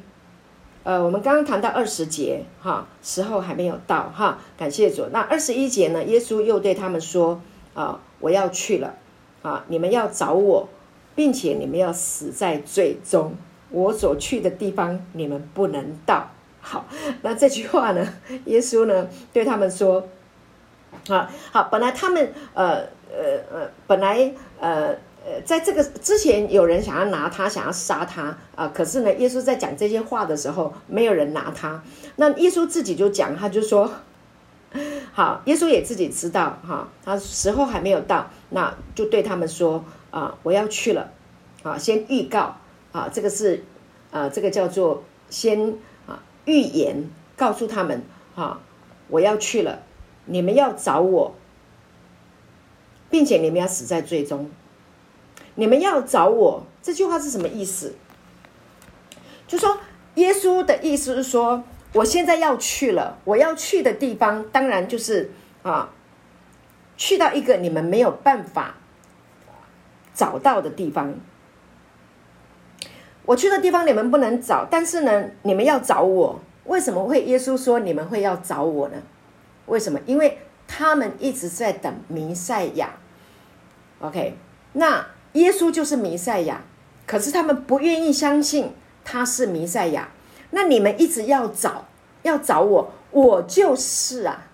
[0.83, 5.05] 呃，我们刚刚谈到二十节哈，时候还没有到哈，感谢主。
[5.12, 7.43] 那二十一节呢，耶稣又对他们说
[7.74, 8.95] 啊，我要去了
[9.43, 10.66] 啊，你们要找我，
[11.14, 13.35] 并且你们要死在最终，
[13.68, 16.31] 我所去的地方你们不能到。
[16.62, 16.87] 好，
[17.20, 18.14] 那这句话呢，
[18.47, 20.09] 耶稣呢对他们说。
[21.09, 31.82] 啊，好，本来他们呃呃呃，本来呃呃，在这个之前有人想要拿他，想要杀他啊，可是呢，耶稣在讲这些话的时候，没有人拿他。
[32.16, 33.91] 那耶稣自己就讲，他就说，
[35.12, 41.11] 好，耶稣也自己知道哈，他时候还没有到，那就对他们说啊，我要去了，
[41.62, 42.57] 啊，先预告
[42.93, 43.64] 啊，这个是
[44.11, 45.74] 啊，这个叫做先
[46.07, 48.03] 啊预言，告诉他们
[48.34, 48.61] 啊，
[49.09, 49.80] 我要去了。
[50.31, 51.35] 你们要找我，
[53.11, 54.49] 并且你们要死在最终。
[55.57, 57.97] 你们要找我，这句话是什么意思？
[59.49, 59.78] 就说
[60.14, 61.64] 耶稣的意思是说，
[61.95, 65.33] 我现在要去了，我要去的地方，当然就是
[65.64, 65.91] 啊，
[66.97, 68.76] 去到一个你们没有办法
[70.14, 71.14] 找到的地方。
[73.26, 76.41] 我去的地方你们不能找，但是呢，你们要找我。
[76.64, 78.97] 为什么会耶稣说你们会要找我呢？
[79.70, 79.98] 为什么？
[80.04, 82.96] 因为他们一直在等弥赛亚。
[84.00, 84.34] OK，
[84.72, 86.62] 那耶稣就是弥赛亚，
[87.06, 88.72] 可是他们不愿意相信
[89.04, 90.10] 他是弥赛亚。
[90.50, 91.86] 那你们一直要找，
[92.22, 94.48] 要找我，我就是啊，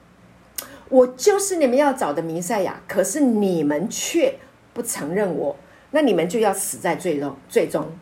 [0.89, 2.81] 我就是你们要找的弥赛亚。
[2.89, 4.39] 可是你们却
[4.75, 5.57] 不承认我，
[5.93, 7.37] 那你们就要死在最终。
[7.49, 7.97] 最终，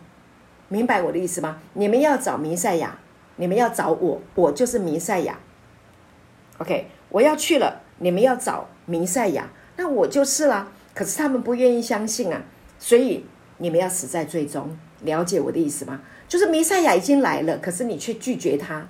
[0.69, 1.59] 明白我的意思吗？
[1.75, 2.99] 你们要找弥赛亚，
[3.37, 5.39] 你们要找我，我就是弥赛亚。
[6.59, 6.89] OK。
[7.15, 10.73] 我要去了，你们要找弥赛亚，那我就是啦。
[10.93, 12.43] 可是他们不愿意相信啊，
[12.77, 13.25] 所以
[13.59, 14.77] 你们要死在最终。
[15.03, 16.01] 了解我的意思吗？
[16.27, 18.89] 就是弥赛亚已经来了，可是你却拒绝他，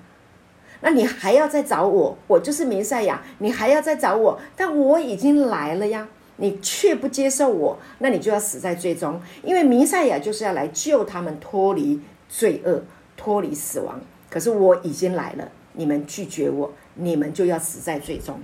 [0.81, 6.07] 那你还要再找我，我就是弥赛亚，你还要再找我，但我已经来了呀，
[6.37, 12.81] 你却不接受我，那你就要死在最终，因为弥赛亚就是要来救他们脱离罪恶、
[13.15, 14.01] 脱离死亡。
[14.31, 16.73] 可是我已经来了，你们拒绝我。
[16.95, 18.39] 你们就要死在最终。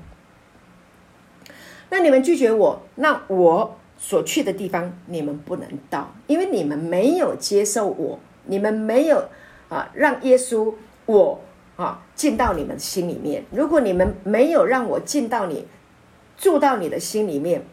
[1.89, 9.29] 那你们拒绝我，那我所去的地方你们不能到，因为你们没有接受我你们没有
[9.69, 10.73] 啊让耶稣
[11.05, 11.41] 我
[11.75, 13.43] 啊进到你们心里面。
[13.51, 15.67] 如果你们没有让我进到你
[16.37, 17.63] 住到你的心里面，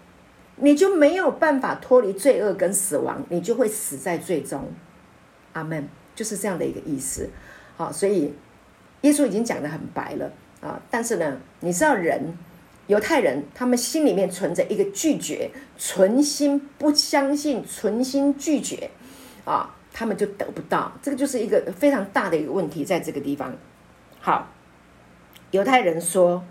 [0.57, 4.65] 你就没有办法脱离罪恶跟死亡，你就会死在最终。
[5.53, 7.31] 阿门，就是这样的一个意思。
[7.77, 8.35] 好，所以
[9.03, 10.81] 耶稣已经讲的很白了啊。
[10.91, 12.37] 但是呢，你知道人
[12.87, 18.91] 犹太人他们心里面存着一个拒绝，存心不相信，存心拒绝
[19.45, 20.93] 啊，他们就得不到。
[21.03, 23.55] 这个就是一个非常大的一个问题，在这个地方。
[24.21, 24.49] 好，
[25.51, 26.45] 犹太人说。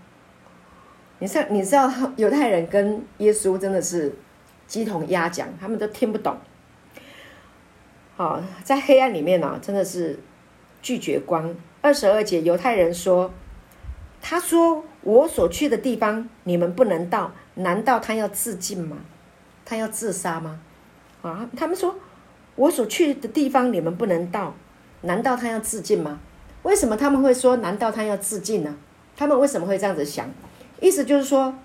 [1.19, 4.13] 你知你知道 犹太人跟耶稣真的是
[4.67, 6.37] 鸡同鸭讲，他们都听不懂。
[8.15, 10.19] 好，在黑暗里面呢，真的是
[10.79, 11.55] 拒绝光。
[11.81, 13.33] 二十二节，犹太人说
[14.29, 18.97] ：“他说我所去的地方，你们不能到，难道他要自尽吗？
[19.63, 20.59] 他要自杀吗？”
[21.23, 21.95] 啊，他们说
[22.57, 24.53] ：“我所去的地方，你们不能到，
[25.03, 26.19] 难道他要自尽吗？”
[26.63, 28.75] 为什么他们会说“难道他要自尽呢？”
[29.15, 30.29] 他们为什么会这样子想？
[30.81, 31.55] 意思就是说，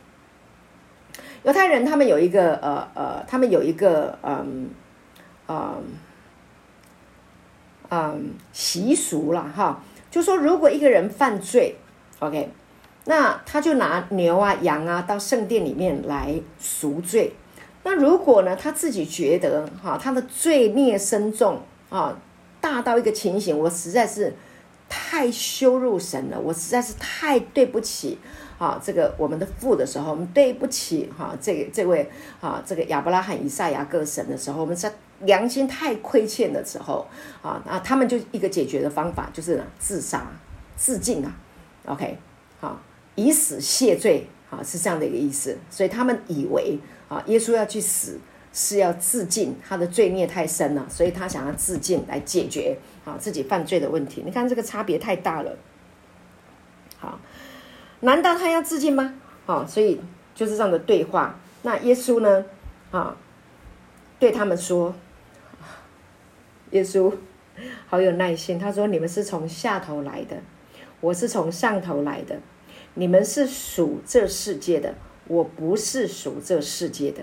[1.43, 4.71] 犹太人他们有一个呃呃，他们有一个嗯
[5.49, 5.83] 嗯
[7.89, 9.83] 嗯习俗了哈，
[10.13, 11.77] 就说如果一个人犯罪
[12.23, 12.49] ，OK，
[13.07, 17.33] 那他就拿牛啊羊啊到圣殿里面来赎罪。
[17.83, 21.61] 那如果呢他自己觉得哈他的罪孽深重
[21.91, 22.17] 啊，
[22.61, 24.33] 大到一个情形，我实在是
[24.89, 28.19] 太羞辱神了，我实在是太对不起。
[28.59, 32.09] 啊，这个我们的父的时候，我们对不起哈，这这位
[32.41, 34.93] 啊，这个亚伯拉罕、以赛亚各神的时候，我们在
[35.23, 37.05] 良心太亏欠的时候
[37.43, 40.25] 啊，那他们就一个解决的方法就是自杀、
[40.77, 41.35] 自尽啊。
[41.87, 42.19] OK，
[42.61, 42.81] 好，
[43.15, 45.59] 以死谢罪啊，是这样的一个意思。
[45.71, 46.79] 所以他们以为
[47.09, 48.19] 啊，耶稣要去死
[48.53, 54.23] 是要自尽，他的罪孽太深了，所以他想要自尽来解决啊自己犯罪的问题。
[54.25, 55.57] 你看这个差别太大了，
[56.99, 57.19] 好。
[58.05, 59.15] 难道他要自尽吗？
[59.47, 60.01] 好，所以
[60.35, 61.39] 就是这样的对话。
[61.63, 62.45] 那耶稣呢？
[62.91, 63.17] 啊，
[64.19, 64.93] 对他们说
[66.73, 67.15] ：“耶稣
[67.87, 70.37] 好有耐心。”他说：“你们是从下头来的，
[71.03, 72.39] 我是从上头来的。
[72.95, 74.95] 你们是属这世界的，
[75.29, 77.21] 我不是属这世界的。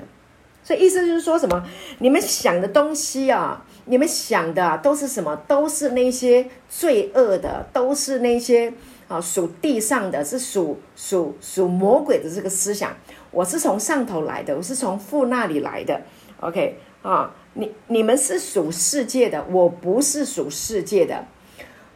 [0.63, 1.65] 所以意思就是说什么？
[1.97, 5.35] 你们想的东西啊，你们想的都是什么？
[5.47, 8.71] 都是那些罪恶的，都是那些。”
[9.09, 12.95] 啊，属地上的是属属属魔鬼的这个思想，
[13.31, 15.99] 我是从上头来的，我是从父那里来的。
[16.41, 21.25] OK 啊，你你们是属世界的，我不是属世界的。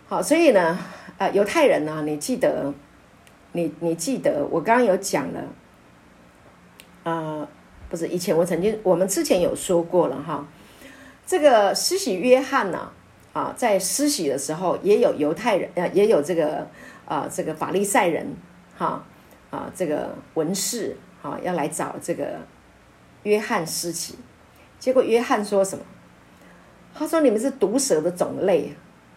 [0.08, 0.80] 好，所以呢，
[1.24, 2.74] 呃，犹太人呢，你记得，
[3.54, 5.42] 你你记得，我刚刚有讲了，
[7.04, 7.48] 呃，
[7.88, 10.46] 不是以前我曾经我们之前有说过了哈，
[11.26, 12.92] 这个施洗约翰呢，
[13.32, 16.68] 啊，在施洗的时候也有犹太人，呃，也有这个。
[17.06, 18.26] 啊，这个法利赛人，
[18.78, 19.04] 哈
[19.52, 22.40] 啊，这个文士，哈，要来找这个
[23.24, 24.16] 约翰施洗，
[24.80, 25.84] 结果约翰说什么？
[26.96, 28.72] 他说：“你们是毒蛇的种类，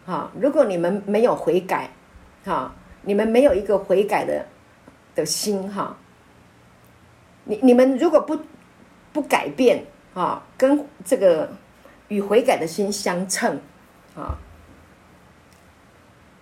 [0.05, 0.33] 哈！
[0.41, 1.89] 如果你们没有悔改，
[2.47, 4.47] 哈，你们没有一个悔改的
[5.15, 5.99] 的心，哈，
[7.45, 8.41] 你你们如果不
[9.13, 9.85] 不改变，
[10.15, 11.51] 啊，跟这个
[12.09, 13.61] 与悔改的心相称，
[14.15, 14.39] 啊，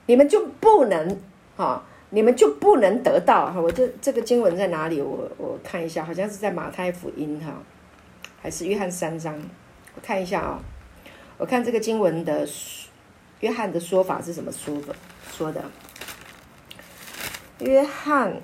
[0.07, 1.19] 你们就不能。”
[1.57, 3.61] 啊，你们就不能得到哈？
[3.61, 5.01] 我这这个经文在哪里？
[5.01, 7.63] 我我看一下，好像是在马太福音哈，
[8.43, 9.41] 还是约翰三章？
[9.95, 10.59] 我看一下啊，
[11.39, 12.45] 我看这个经文的
[13.41, 14.97] 约翰的说法是怎么说的？
[15.33, 15.71] 说的，
[17.61, 18.41] 约翰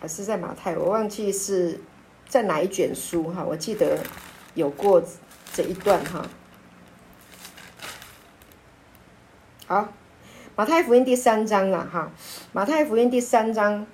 [0.00, 0.76] 还是在马太？
[0.76, 1.80] 我忘记是
[2.28, 3.44] 在哪一卷书哈？
[3.44, 3.98] 我记得
[4.54, 5.02] 有过。
[5.56, 6.26] 这一段哈，
[9.68, 9.92] 好，
[10.56, 12.10] 马太福音第三章了哈，
[12.52, 13.86] 马太福音第三章，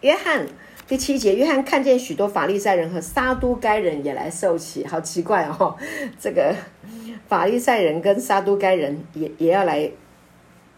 [0.00, 0.48] 约翰
[0.88, 5.76] 第七节，约翰看见许多法利赛人和撒都该人也来受洗，好奇怪哦，
[6.18, 6.56] 这个
[7.28, 9.90] 法利赛人跟撒都该人也也要来，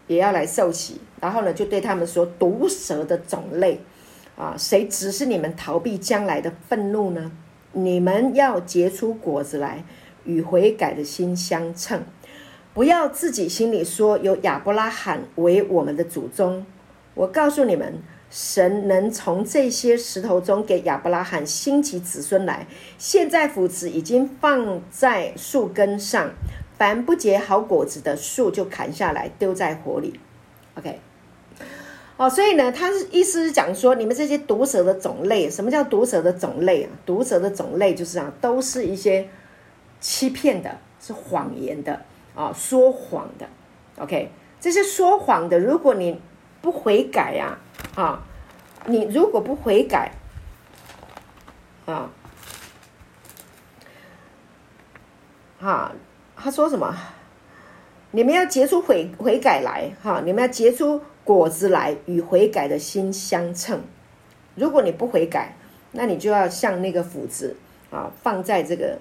[0.07, 3.79] 也要来受洗，然后呢，就对他们说：毒蛇的种类
[4.35, 7.31] 啊，谁指示你们逃避将来的愤怒呢？
[7.71, 9.85] 你们要结出果子来，
[10.25, 12.03] 与悔改的心相称，
[12.73, 16.65] 不要自己心里说有亚伯拉罕为我们的祖宗。
[17.13, 18.01] 我告诉你们，
[18.31, 22.65] 神能从这些石头中给亚伯拉罕兴起子孙来。
[22.97, 26.31] 现在斧子已经放在树根上，
[26.77, 30.17] 凡不结好果子的树就砍下来丢在火里。
[30.75, 30.99] OK，
[32.15, 36.89] 哦，所以呢，他是意思是讲说，你们这些毒蛇的种类，什么叫毒蛇的种类啊？
[37.05, 39.27] 毒蛇的种类就是啊，都是一些
[39.99, 42.01] 欺骗的，是谎言的
[42.33, 43.45] 啊，说谎的。
[43.97, 46.21] OK，这些说谎的，如果你
[46.61, 47.59] 不悔改呀，
[47.95, 48.21] 啊，
[48.85, 50.11] 你如果不悔改，
[51.85, 52.09] 啊，
[55.59, 55.91] 哈，
[56.35, 56.95] 他说什么？
[58.11, 61.01] 你们要结出悔悔改来，哈，你们要结出。
[61.23, 63.79] 果子来与悔改的心相称。
[64.55, 65.55] 如果你不悔改，
[65.91, 67.55] 那你就要像那个斧子
[67.91, 68.97] 啊，放在这个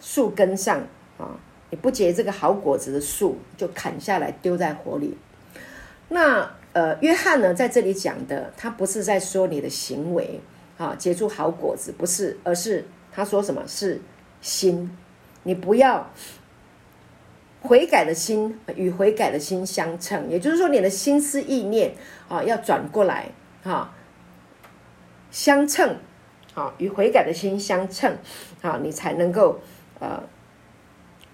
[0.00, 0.80] 树根上
[1.18, 1.36] 啊。
[1.68, 5.18] 你不结这个好果子的树，就砍下来丢在火里。
[6.08, 10.38] 那呃，约翰呢在这里讲的，他不是在说你的行为
[10.76, 14.02] 啊结出好果子，不是，而是他说什么是
[14.42, 14.94] 心，
[15.44, 16.10] 你不要。
[17.66, 21.94] 悔改的心与悔改的心相称，也就是说，你的心思意念
[22.28, 23.30] 啊，要转过来
[23.62, 23.90] 啊，
[25.30, 25.96] 相称
[26.52, 28.18] 啊，与悔改的心相称
[28.60, 29.60] 啊，你才能够
[29.98, 30.22] 呃，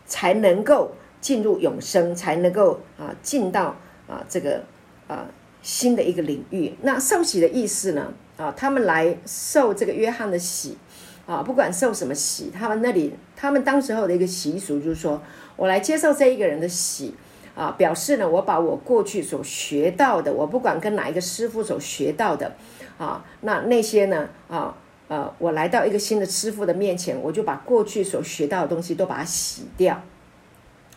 [0.06, 3.74] 才能够进入永生，才能够啊，进到
[4.06, 4.62] 啊这个
[5.10, 5.26] 啊
[5.62, 6.74] 新的一个领域。
[6.82, 8.12] 那受洗的意思呢？
[8.36, 10.78] 啊，他们来受这个约翰的洗
[11.26, 15.20] 啊，不管受什么洗，他们那里他们当时候的一个习俗就是说。
[15.56, 17.14] 我来接受这一个人的喜
[17.54, 22.56] 啊，表示呢，我把我过去所学到的，我不管跟哪一个师傅所学到的
[22.96, 24.74] 啊，那那些呢啊
[25.08, 30.00] 呃，我来到一个新的师傅的面前，我就把过去所学到的东西都把它洗掉，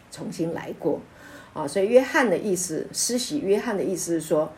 [0.09, 1.01] 重新来过
[1.54, 1.68] 啊。
[1.68, 4.51] 所以约翰的意思，施洗约翰的意思是说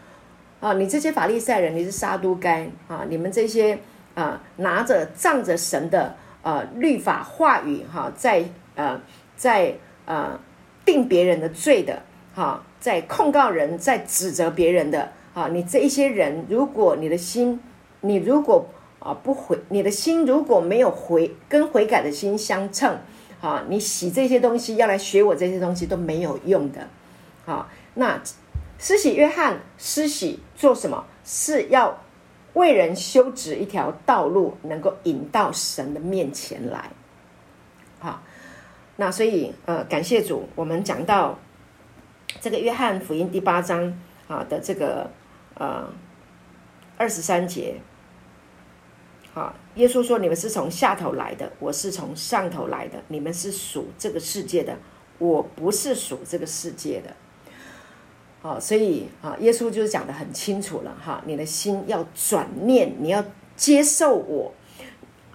[0.60, 3.78] 啊，你这些法利赛人，你是杀都该啊，你们这些
[4.14, 8.44] 啊拿着仗着神的呃律法话语哈，在
[8.76, 9.00] 呃
[9.36, 9.76] 在。
[10.08, 10.40] 啊，
[10.86, 12.00] 定别人的罪的，
[12.36, 17.60] 哈，在控告人，在指责别人的，啊，你这一些人，如果你的心，
[18.02, 18.64] 你如果
[19.00, 23.00] 啊不悔，你的心如果没有悔，跟悔改的心相称，
[23.42, 26.88] 啊，你洗这些东西要来学我这些东西都没有用的，
[27.46, 28.22] 啊，那
[28.80, 31.06] 施洗约翰施洗做什么？
[31.24, 31.98] 是要
[32.54, 36.90] 为人修直一条道路，能够引到神的面前来，
[38.00, 38.22] 好。
[38.98, 41.38] 那所以，呃，感谢主，我们讲到
[42.40, 43.94] 这个约翰福音第八章
[44.30, 45.12] 啊的这个
[45.56, 45.86] 呃
[46.96, 47.76] 二十三节，
[49.36, 53.04] 啊，耶稣说：“你们是从下头来的，我是从上头来的。
[53.10, 54.76] 你们是属这个世界的，
[55.20, 57.14] 我不是属这个世界的。”
[58.42, 63.24] 好，所以啊，耶稣就是讲的很清楚了哈，你的心要转念，你要
[63.56, 64.52] 接受我，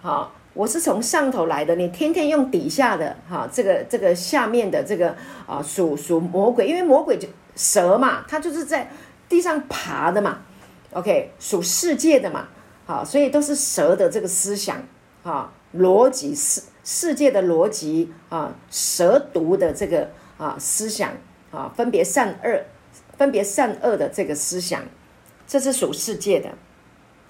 [0.01, 0.35] 好。
[0.53, 5.15] 我是从上头来的，你天天用底下的哈，这个这个下面的这个
[5.47, 8.91] 啊，属属魔鬼，因为魔鬼就蛇嘛，它就是在
[9.29, 10.41] 地上爬的嘛
[10.93, 12.49] ，OK，属世界的嘛，
[12.91, 14.83] 好，所以都是蛇的这个思想
[15.23, 21.13] 啊，逻辑世世界的逻辑啊，蛇毒的这个啊思想
[21.53, 22.65] 啊，分别善恶，
[23.17, 24.83] 分别善恶的这个思想，
[25.47, 26.51] 这是属世界的，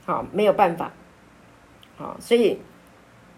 [0.07, 0.95] 好，没有办法，
[1.99, 2.59] 好，所以。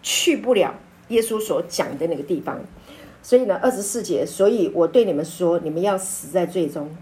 [0.05, 0.75] 去不了
[1.07, 2.59] 耶稣所讲的那个地方，
[3.21, 6.93] 所以呢，二十四节，所以我对你们说，你们要死在最终，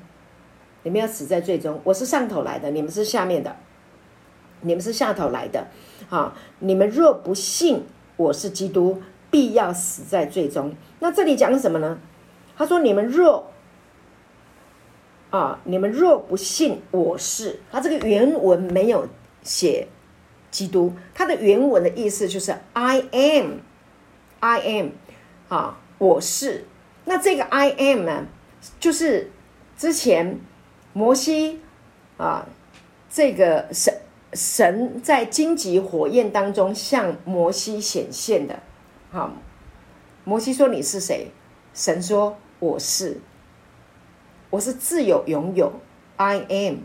[0.84, 1.82] 你们要死在最终。
[1.84, 3.56] 我是上头来的，你们是下面的，
[4.62, 5.68] 你们是下头来的，
[6.10, 7.86] 啊，你们若不信
[8.18, 10.76] 我是基督，必要死在最终。
[11.00, 12.00] 那这里讲什么呢？
[12.58, 13.52] 他说：你们若
[15.30, 19.08] 啊，你们若不信我是，他这个原文没有
[19.44, 19.88] 写。
[20.52, 24.90] 基督，它的原文的意思就是 I am，I am，
[25.48, 26.66] 啊，我是。
[27.06, 28.26] 那这个 I am 呢，
[28.78, 29.32] 就是
[29.78, 30.42] 之前
[30.92, 31.62] 摩西
[32.18, 32.46] 啊，
[33.10, 33.98] 这个神
[34.34, 38.60] 神在荆棘火焰当中向摩西显现的。
[39.12, 39.32] 好，
[40.24, 41.28] 摩西说你是谁？
[41.74, 43.20] 神说我是，
[44.50, 45.72] 我是自有拥有
[46.18, 46.76] ，I am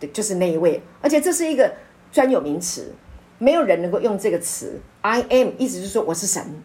[0.00, 1.74] 的就是那一位，而且这是一个
[2.12, 2.94] 专有名词。
[3.38, 6.62] 没有人能够用这个词，I am，意思是说我是神，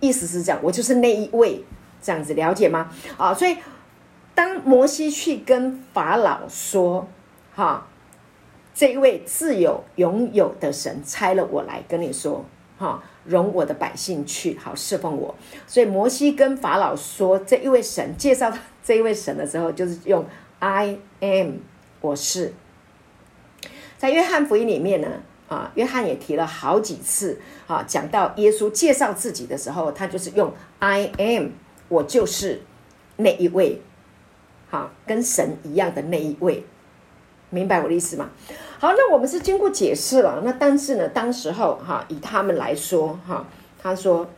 [0.00, 1.62] 意思是这样，我就是那一位，
[2.02, 2.90] 这样子了解吗？
[3.18, 3.58] 啊，所以
[4.34, 7.06] 当摩西去跟法老说，
[7.54, 7.86] 哈，
[8.74, 12.44] 这一位自有拥有的神差了我来跟你说，
[12.78, 15.34] 哈，容我的百姓去，好侍奉我。
[15.66, 18.52] 所以摩西跟法老说这一位神，介绍
[18.82, 20.24] 这一位神的时候，就是用
[20.58, 21.56] I am，
[22.00, 22.54] 我是。
[23.98, 25.08] 在约翰福音里面呢。
[25.48, 31.48] 啊，约翰也提了好几次啊，讲到耶稣介绍自己的时候，他就是用 I am，
[31.90, 32.62] 我就是
[33.16, 33.82] 那一位，
[34.70, 36.64] 好，跟神一样的那一位。
[37.50, 38.30] 明白我的意思吗？
[38.82, 43.46] 好，那我们是经过解释了，那但是呢，当时候哈，以他们来说哈，
[43.80, 44.28] 他说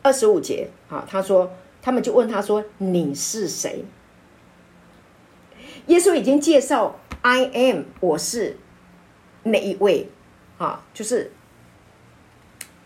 [0.00, 1.50] 二十五节哈，他说
[1.82, 3.84] 他们就问他说你是谁？
[5.88, 8.58] 耶稣已经介绍 I am，我是
[9.42, 10.08] 哪一位？
[10.56, 11.32] 哈，就是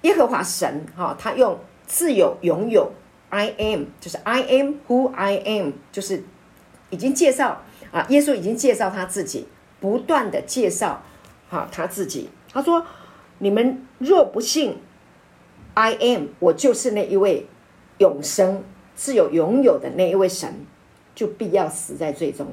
[0.01, 2.91] 耶和华神哈，他用自有拥有
[3.29, 6.25] I am，就是 I am who I am，就是
[6.89, 7.61] 已经介绍
[7.93, 9.47] 啊，耶稣已经介绍他自己，
[9.81, 11.03] 不断的介绍
[11.49, 12.29] 哈他自己。
[12.53, 12.85] 他说
[13.39, 14.77] ：“你们若不信
[15.75, 17.47] I am，我就是那一位
[17.99, 18.63] 永生
[18.95, 20.55] 自有拥有的那一位神，
[21.15, 22.47] 就必要死在最终。”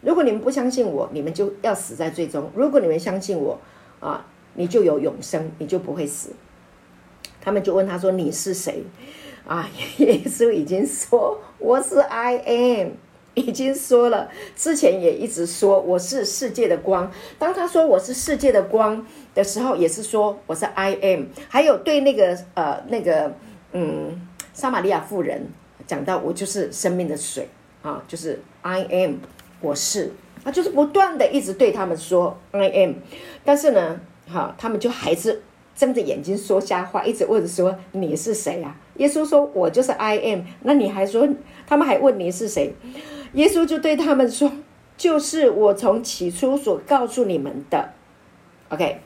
[0.00, 3.60] 如果你们不相信我，你们就要死在最终；如果你们相信我，
[4.00, 6.30] 啊，你就有永生，你就不会死。
[7.40, 8.82] 他们就问他说：“你是谁？”
[9.46, 9.68] 啊，
[9.98, 12.88] 耶稣已经说：“我是 I am。”
[13.34, 17.10] 已经说了，之前也一直说我是世界的光。
[17.38, 21.24] 当他说我是世界的光的时候，也是说我是 I am。
[21.48, 23.34] 还有对那个呃那个
[23.72, 24.20] 嗯
[24.52, 25.48] 撒玛利亚妇人
[25.86, 27.48] 讲到，我就是生命的水
[27.82, 29.14] 啊，就是 I am。
[29.60, 30.12] 我是，
[30.44, 32.94] 他就是不断的一直对他们说 I am，
[33.44, 35.40] 但是呢，哈，他们就还是
[35.76, 38.76] 睁着眼睛说瞎话，一直问说你是谁啊？
[38.96, 40.40] 耶稣说，我就是 I am。
[40.62, 41.26] 那你还说，
[41.66, 42.74] 他们还问你是谁？
[43.34, 44.52] 耶稣就对他们说，
[44.96, 47.90] 就是我从起初所告诉你们的。
[48.68, 49.00] OK，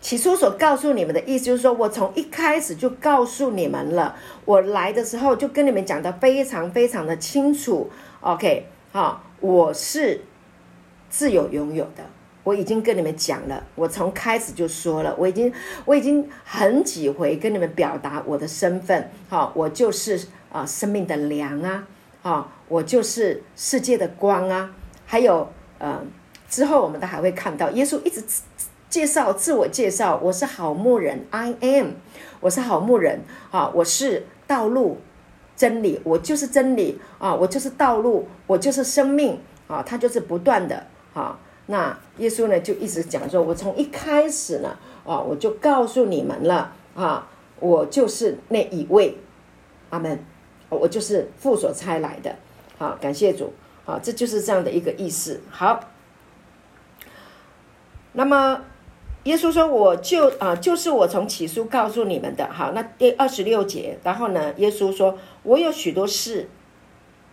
[0.00, 7.90] 起初所告诉你们的意思就是说我从一开始就告诉你们了，我来的时候就跟你们讲的非常非常的清楚。
[8.20, 8.66] OK。
[8.92, 10.22] 好，我是
[11.08, 12.04] 自由拥有的。
[12.42, 15.52] 我已经跟你们讲了，我从开始就说了，我已经
[15.84, 19.08] 我已经很几回跟你们表达我的身份。
[19.28, 21.86] 好，我就是啊生命的粮啊，
[22.22, 24.70] 啊，我就是世界的光啊。
[25.06, 25.48] 还有
[25.78, 26.00] 呃，
[26.48, 28.22] 之后我们都还会看到耶稣一直
[28.88, 31.88] 介绍自我介绍，我是好牧人，I am，
[32.40, 34.98] 我是好牧人啊，我是道路。
[35.56, 37.34] 真理，我就是真理啊！
[37.34, 39.82] 我就是道路，我就是生命啊！
[39.82, 41.38] 他就是不断的啊。
[41.66, 49.18] 那耶稣呢，就一直讲说，我从一开始呢，啊，我就告诉你们了啊，我就是那一位，
[49.90, 50.18] 阿门。
[50.70, 52.36] 我就是父所差来的，
[52.78, 53.52] 好，感谢主，
[53.84, 55.40] 好，这就是这样的一个意思。
[55.50, 55.80] 好，
[58.12, 58.62] 那么。
[59.24, 62.50] 耶稣说：“我就啊，就是我从起初告诉你们的。
[62.50, 64.54] 好，那第二十六节，然后呢？
[64.56, 66.48] 耶稣说：我有许多事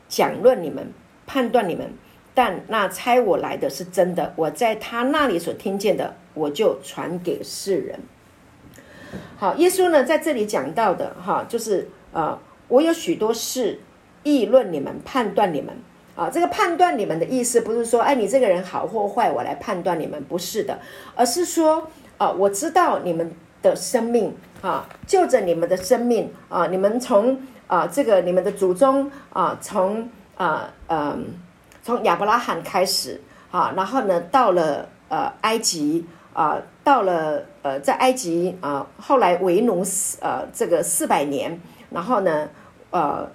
[0.10, 0.92] 讲论你们，
[1.26, 1.94] 判断你们，
[2.34, 4.34] 但那猜我来的是真的。
[4.36, 7.98] 我在他那里所听见的，我就传给世人。
[9.38, 12.38] 好，耶稣呢在这里讲到的哈，就是啊，
[12.68, 13.80] 我有许多事
[14.24, 15.76] 议论你们，判断你们。”
[16.18, 20.80] 啊，这个判断你们的意思不是说，哎，你这个人好或坏，我来判断你们，不是的，
[21.16, 21.88] 而是说，
[22.18, 31.24] 啊，我知道你们的生命，啊，就着你们的生命，啊，你们从啊这个你们的祖宗，啊，从啊嗯，
[31.84, 36.04] 从亚伯拉罕开始，啊，然后呢，到了呃埃及，
[36.34, 39.84] 啊，到了呃在埃及，啊，后来为奴，
[40.20, 41.62] 呃，这个四百年，
[41.92, 42.50] 然后呢，
[42.92, 43.28] 呃。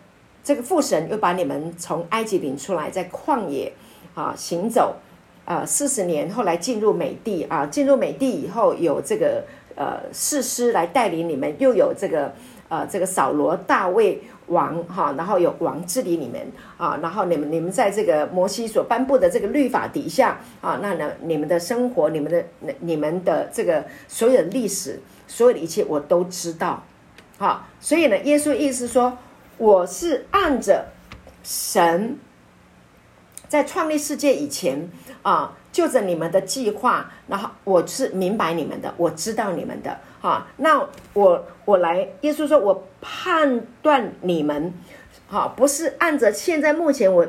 [0.44, 3.72] 这个父神又把你们从埃及领出来，在旷野
[4.12, 4.96] 啊行走，
[5.44, 9.44] 啊四十年，后来进入美地啊，进入美地以后有这个
[9.76, 12.32] 呃士师来带领你们，又有这个
[12.68, 16.40] 呃这个扫罗大卫王哈，然后有王治理你们
[16.76, 22.44] 啊，然后你们你们在这个摩西所颁布的这个律法底下啊，那呢你们的生活，你们的
[22.80, 24.98] 你们的这个所有的历史，
[25.28, 26.82] 所有的一切我都知道，
[27.42, 29.18] 好，所以呢，耶稣意思说。
[29.58, 30.86] 我是按着
[31.44, 32.18] 神
[33.48, 34.90] 在创立世界以前
[35.22, 40.48] 啊，就着你们的计划，然后我是明白你们的，我知道你们的哈。
[40.56, 44.72] 那我我来，耶稣说我判断你们，
[45.28, 47.26] 哈，不是按着现在目前我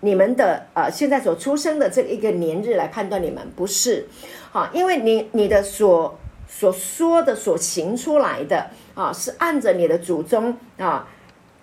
[0.00, 4.06] 你们的呃现在所出生的这一个年日来判断你们，不是，
[4.52, 11.06] 哈，因为你你的所所说的所行出来的啊，是按着你的祖宗啊。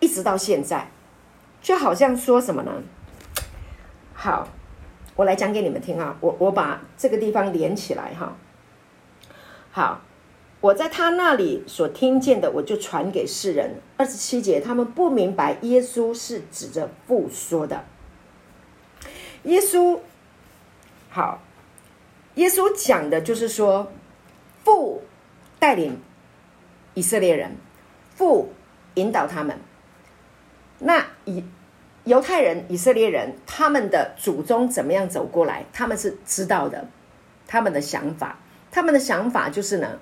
[0.02, 0.90] 一直到现在，
[1.62, 2.72] 就好像说什么呢？
[4.14, 4.48] 好，
[5.18, 6.16] 我来讲给你们听啊！
[6.22, 8.38] 我我把这个地方连起来哈。
[9.72, 10.02] 好，
[10.62, 13.82] 我在他那里所听见的，我就传给世人。
[13.98, 17.84] 二十七节，他们不明白耶稣是指着父说的。
[19.44, 20.00] 耶稣，
[21.10, 21.42] 好，
[22.36, 23.92] 耶稣讲的就是说，
[24.64, 25.04] 父
[25.60, 26.00] 带领
[26.94, 27.56] 以色列人，
[28.16, 28.52] 父
[28.96, 29.58] 引导他们。
[30.80, 31.44] 那以
[32.06, 36.88] 犹太人、以色列人他们的祖宗怎么样走过来，他们是知道的。
[37.48, 38.38] 他们的想法，
[38.72, 39.98] 他们的想法就是呢，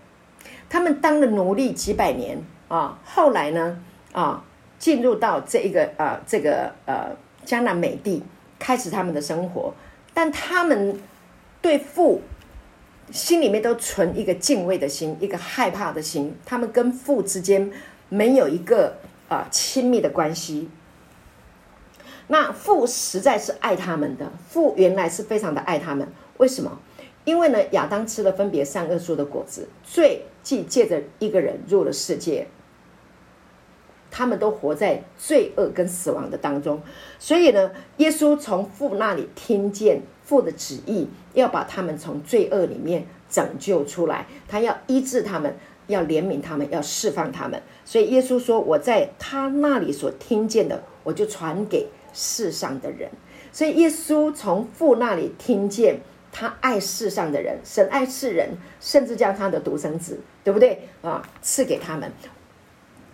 [0.69, 3.81] 他们当了奴隶几百年啊，后来呢
[4.11, 4.43] 啊，
[4.77, 7.15] 进入到这一个呃这个呃
[7.45, 8.21] 江南美地，
[8.59, 9.73] 开始他们的生活，
[10.13, 10.99] 但他们
[11.61, 12.21] 对父
[13.11, 17.71] 心里面都存一个敬畏的心，一个害怕的心，他们跟父之间
[18.09, 18.97] 没有一个
[19.29, 20.69] 啊亲密的关系。
[22.27, 26.79] 那父实在是爱他们的，父原来是非常的爱他们，为什么？
[27.23, 32.47] 因为呢，亚当吃了分别善恶树的果子，罪既借着一个人入了世界，
[34.11, 36.81] 他们都活在罪恶跟死亡的当中。
[37.17, 45.55] 所以呢，耶稣从父那里听见父的旨意，要把他们从罪恶里面拯救出来，他要医治他们，
[45.87, 47.59] 要怜悯他们，要释放他们。
[47.83, 53.09] 所以耶稣说：“我在他那里所听见的，我就传给世上的人。”
[53.51, 56.01] 所以耶稣从父那里听见。
[56.29, 58.49] 他爱世上的人，神爱世人，
[58.79, 61.27] 甚至将他的独生子，对不对啊？
[61.41, 62.11] 赐给他们，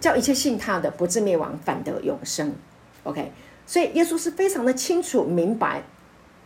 [0.02, 2.54] 叫一切信他的不至灭亡，反得永生。
[3.04, 3.32] OK，
[3.66, 5.84] 所以耶稣是非常的清楚明白，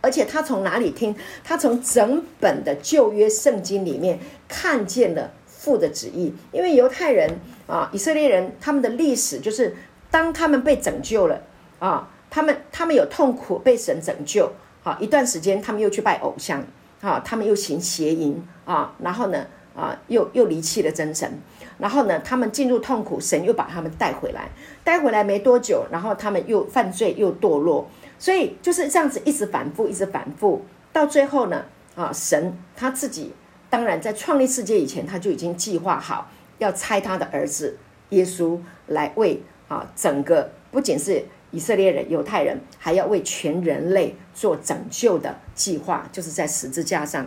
[0.01, 1.15] 而且他从哪里听？
[1.43, 6.33] 他从整本的旧约圣经里面看见了父的旨意。
[6.51, 9.75] 因为犹太人啊，以色列人，他们的历史就是
[10.09, 11.41] 当他们被拯救了
[11.79, 14.51] 啊，他们他们有痛苦，被神拯救。
[14.83, 16.63] 啊，一段时间他们又去拜偶像，
[17.01, 19.45] 啊，他们又行邪淫啊，然后呢，
[19.75, 21.29] 啊，又又离弃了真神，
[21.77, 24.49] 然后呢，他们进入痛苦，神又把他们带回来，
[24.85, 27.89] 带回来没多久，然后他们又犯罪又堕落，
[28.20, 31.65] 所以就是这样子一直反复，一直反复，到最后呢，
[31.95, 33.34] 啊，神他自己
[33.70, 37.78] 当然在创立世界以前，他就已经计划好要差他的儿子
[38.09, 41.26] 耶稣来为啊整个不仅是。
[41.49, 47.26] 以色列人、犹太人还要为全人类做拯救的计划，就是在十字架上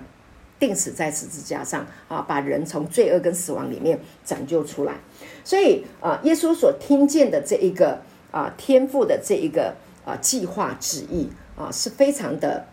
[0.58, 4.92] 钉死在十字架上啊，把人从罪恶跟死亡里面拯救出来。
[5.42, 9.74] 所以啊，耶稣所听见的这一个啊天赋的这一个
[10.04, 12.66] 啊计划旨意啊，是非常的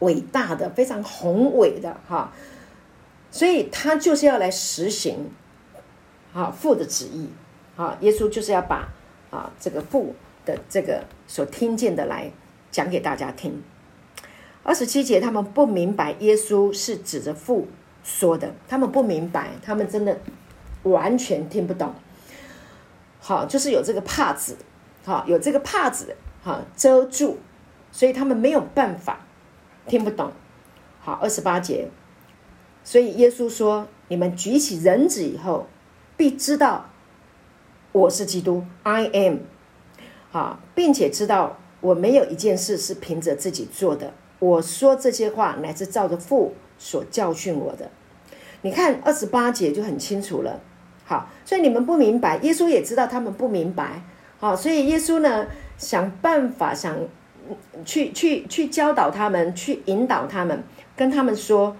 [0.00, 2.32] 伟大的、非常宏伟的哈。
[3.30, 5.30] 所以他就是要来实行
[6.32, 7.28] 啊父的旨意
[7.76, 8.88] 啊，耶稣就是要把
[9.30, 10.14] 啊这个父。
[10.46, 12.30] 的这个所听见的来
[12.70, 13.62] 讲给大家听。
[14.62, 17.66] 二十七节，他们不明白耶稣是指着父
[18.04, 20.20] 说的，他们不明白，他们真的
[20.82, 21.94] 完全听不懂。
[23.20, 24.58] 好，就是有这个帕子，
[25.04, 27.36] 好，有这个帕子，好遮住，
[27.92, 29.20] 所以他们没有办法
[29.86, 30.32] 听不懂。
[31.00, 31.88] 好，二十八节，
[32.82, 35.66] 所以耶稣说：“你们举起人子以后，
[36.16, 36.88] 必知道
[37.92, 39.36] 我是基督，I am。”
[40.32, 44.14] 好，并且知道我没有一件事是凭着自己做的。
[44.38, 47.90] 我说这些话乃是照着父所教训我的。
[48.62, 50.60] 你看二十八节就很清楚了。
[51.04, 54.02] 好，所以你们不明白，耶稣也知道他们不明白。
[54.44, 55.46] 好，所以耶稣呢
[55.78, 56.94] 想办法想
[57.82, 60.62] 去去去教导他们，去引导他们，
[60.94, 61.74] 跟他们说：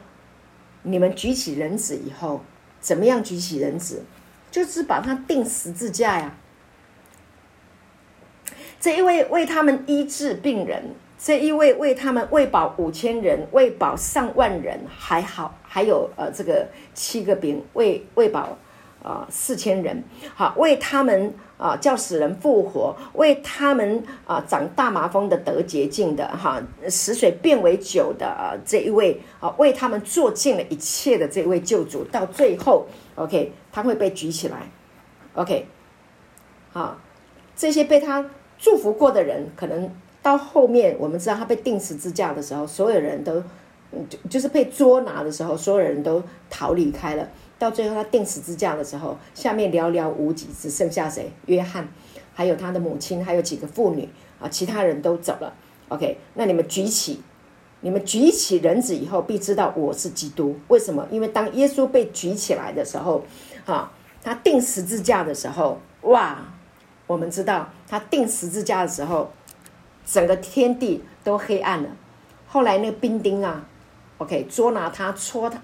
[0.82, 2.40] 你们举起人子以后，
[2.80, 4.04] 怎么样举起人子？
[4.50, 6.36] 就是把他钉十字架呀。
[8.80, 18.56] 这一位为他们医治病人，这一位为他们喂饱五千人，喂饱上万人，还好，还有呃这个七个饼喂喂饱
[19.02, 20.02] 啊四千人，
[20.34, 34.68] 好为他们啊叫死人复活，为他们啊长大麻风的得洁净的哈死水变为酒的这一位啊为他们做尽了一切的这位救主，到最后 OK 他会被举起来
[35.34, 35.66] ，OK
[36.72, 36.98] 好
[37.56, 38.24] 这些被他。
[38.56, 39.90] 祝福过的人，可能
[40.22, 43.42] 到后面，我们知道他被钉十字架的时候，所有人都，
[44.08, 47.28] 就就是被捉拿的时候，所有人都逃离开了。
[47.58, 51.30] 到最后他钉十字架的时候，下面寥寥无几，只剩下谁？
[51.46, 51.88] 约翰，
[52.34, 54.08] 还有他的母亲，还有几个妇女
[54.40, 55.54] 啊，其他人都走了。
[55.88, 57.22] OK，那你们举起，
[57.80, 60.56] 你们举起人子以后，必知道我是基督。
[60.68, 61.06] 为什么？
[61.10, 63.24] 因为当耶稣被举起来的时候，
[63.64, 63.92] 哈，
[64.22, 66.38] 他钉十字架的时候，哇！
[67.06, 69.30] 我们知道他钉十字架的时候，
[70.06, 71.90] 整个天地都黑暗了。
[72.46, 73.66] 后来那个兵丁啊
[74.24, 75.60] ，OK，捉拿他，戳他，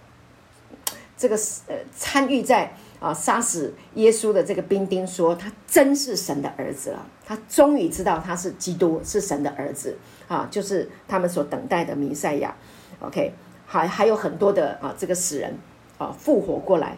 [1.17, 1.35] 这个
[1.67, 7.07] 呃参与在啊杀死耶稣的这个兵丁说，他真是神的儿子了。
[7.25, 9.97] 他终于知道他是基督，是神的儿子
[10.29, 12.55] 啊，就是他们所等待的弥赛亚。
[13.01, 13.33] OK，
[13.67, 15.57] 还还有很多的啊这个死人
[15.97, 16.97] 啊复活过来。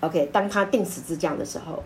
[0.00, 1.82] OK，当他钉十字架的时候。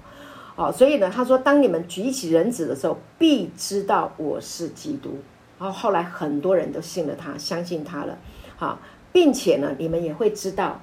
[0.57, 5.19] 好，所以呢，他说，当你们举起人子的时候，必知道我是基督。
[5.61, 8.19] 然后后来很多人都信了他，相信他了。
[8.57, 8.81] 好，
[9.13, 10.81] 并且呢，你们也会知道，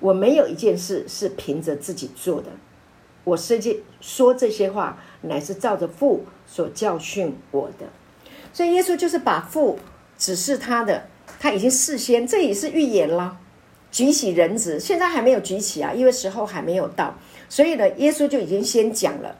[0.00, 2.48] 我没有一件事是凭着自己做的。
[3.22, 7.86] 我实际说这些话，乃是照着父所教训我的。
[8.52, 9.78] 所以耶稣就是把父
[10.18, 11.06] 指示他的，
[11.38, 13.38] 他已经事先，这也是预言了。
[13.92, 17.14] 举起人子，现在还没有举起啊，因为时候还没有到，
[17.48, 19.36] 所以呢，耶稣就已经先讲了。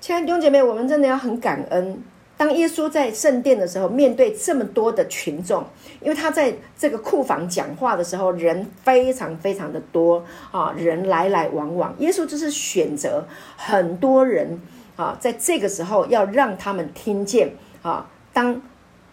[0.00, 2.02] 亲爱的弟兄姐妹，我们真的要很感恩。
[2.42, 5.64] 当耶稣在圣殿的时候，面对这么多的群众，
[6.00, 11.94] 因为他在这个库房讲话的时候，人非常非常的多啊，人来来往往。
[12.00, 13.24] 耶稣就是选择
[13.56, 14.60] 很多人
[14.96, 18.60] 啊，在这个时候要让他们听见啊，当。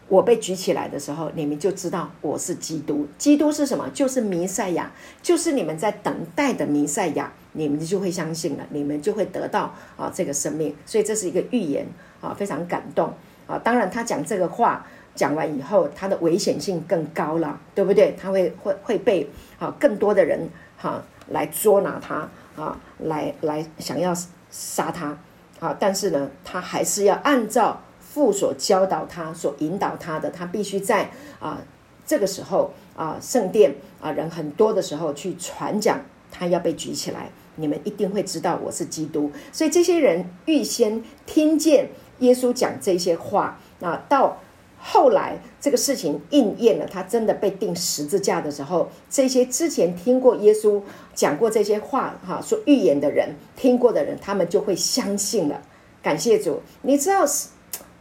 [0.08, 3.06] 我被举起来的时候，你们就知道我是基督。
[3.20, 3.88] 基督是什么？
[3.94, 7.32] 就是弥赛亚，就是你们在等待的弥赛亚。
[7.54, 10.76] 你们就会相信了，你们就会得到啊这个生命。
[10.86, 11.86] 所以这是一个预言
[12.22, 13.14] 啊，非常感动
[13.47, 13.58] 啊。
[13.60, 14.86] 当然，他讲这个话
[15.16, 18.16] 讲完以后，他的危险性更高了，对不对？
[18.20, 24.14] 他会会会被啊更多的人哈来捉拿他啊，来来想要
[24.50, 25.18] 杀他
[25.60, 25.76] 啊。
[25.80, 27.82] 但是呢，他还是要按照。
[28.12, 31.60] 父所教导他、所引导他的，他必须在啊
[32.08, 36.00] 这个时候啊圣殿啊人很多的时候去传讲，
[36.32, 39.32] 他要被举起来，你们一定会知道我是基督。
[39.52, 44.38] 所以这些人预先听见耶稣讲这些话，啊，到
[44.78, 50.82] 后来这个事情应验了，他真的被钉十字架的时候，这些之前听过耶稣
[51.14, 55.62] 讲过这些话哈，说预言的人，听过的人，他们就会相信了。
[56.02, 57.50] 感谢主，你知道是。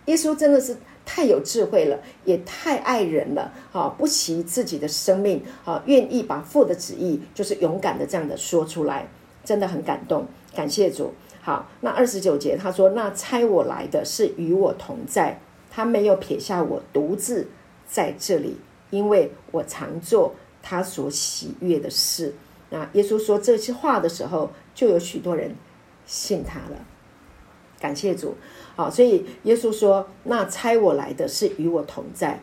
[0.06, 0.74] 耶稣真的是
[1.10, 9.08] 太有智慧了，也太爱人了，啊，不惜自己的生命，啊，愿意把父的旨意，就是勇敢的这样的说出来，
[9.42, 11.14] 真的很感动，感谢主。
[11.40, 15.40] 好，那二十九节他说：“那差我来的是与我同在，
[15.70, 17.48] 他没有撇下我独自
[17.86, 18.58] 在这里，
[18.90, 22.34] 因为我常做他所喜悦的事。”
[22.68, 25.56] 那耶稣说这些话的时候，就有许多人
[26.04, 26.84] 信他了，
[27.80, 28.36] 感谢主。
[28.78, 32.40] 好，所以耶稣说：“那差我来的是与我同在。”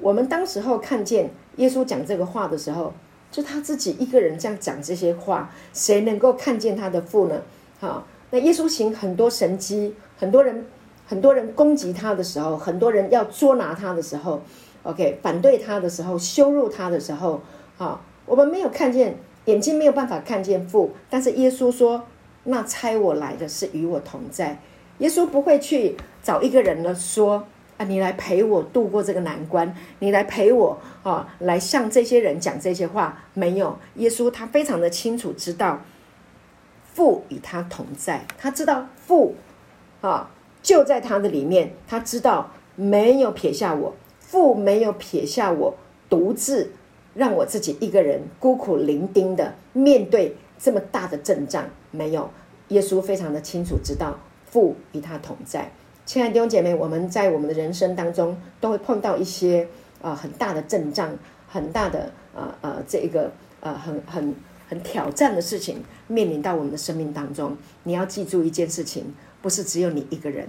[0.00, 2.94] 我们当时候看见耶稣讲这个话的时候，
[3.30, 7.42] 就他自己一个人这样讲这些话，谁能够看见他的父呢？
[7.78, 10.64] 好，那耶稣行很多神迹，很多人
[11.06, 14.40] 很多人攻击他的时候，很多人要捉拿他的时候
[14.84, 17.42] ，OK，反对他的时候，羞辱他的时候，
[17.76, 22.04] 好，我们没有看见，眼睛没有办法看见父，但是耶稣说
[22.44, 24.58] ：“那差我来的是与我同在。”
[24.98, 27.44] 耶稣不会去找一个人呢，说
[27.76, 33.22] 啊，你来陪我度过这个难关，你来陪我啊，来向这些人讲这些话。
[33.34, 35.80] 没有，耶稣他非常的清楚知道
[36.92, 39.36] 父与他同在，他知道父
[40.00, 40.30] 啊
[40.60, 45.76] 就在他的里面，他知道没有撇下我，父没有撇下我，
[46.10, 46.72] 独自
[47.14, 51.64] 让我自己一个人孤苦伶仃的面对这么大的阵仗。
[51.92, 52.28] 没有，
[52.68, 54.18] 耶稣非常的清楚知道。
[54.50, 55.70] 父与他同在，
[56.06, 59.68] 亲爱的弟兄姐妹，我们在我们的人生当中都会碰到一些
[60.00, 61.10] 啊很大的阵仗，
[61.46, 63.30] 很大的呃呃这一个
[63.60, 64.34] 呃很很
[64.68, 67.56] 很挑战的事情面临到我们的生命当中。
[67.82, 70.48] 你要记住一件事情，不是只有你一个人，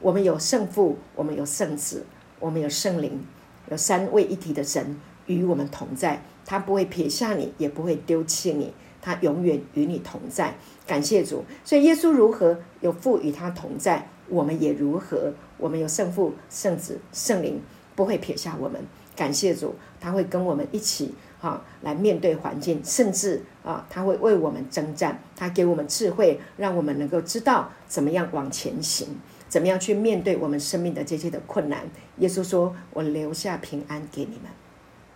[0.00, 2.04] 我们有圣父，我们有圣子，
[2.40, 3.24] 我们有圣灵，
[3.70, 8.72] 有三位一体的神与我们同在，他不会撇下你，也不会丢弃你。
[9.00, 10.54] 他永远与你同在，
[10.86, 11.44] 感谢主。
[11.64, 15.32] 所以耶稣如何有父与他同在，我们也如何。
[15.56, 17.60] 我们有圣父、圣子、圣灵，
[17.96, 18.80] 不会撇下我们。
[19.16, 25.20] 感谢主，他会跟我们一起哈来面对环境，甚至啊，他会为我们征战。
[25.34, 29.08] 他给我们智慧，让我们能够知道怎么样往前行，
[29.48, 31.80] 怎么样去面对我们生命的这些的困难。
[32.18, 34.44] 耶稣说：“我留下平安给你们，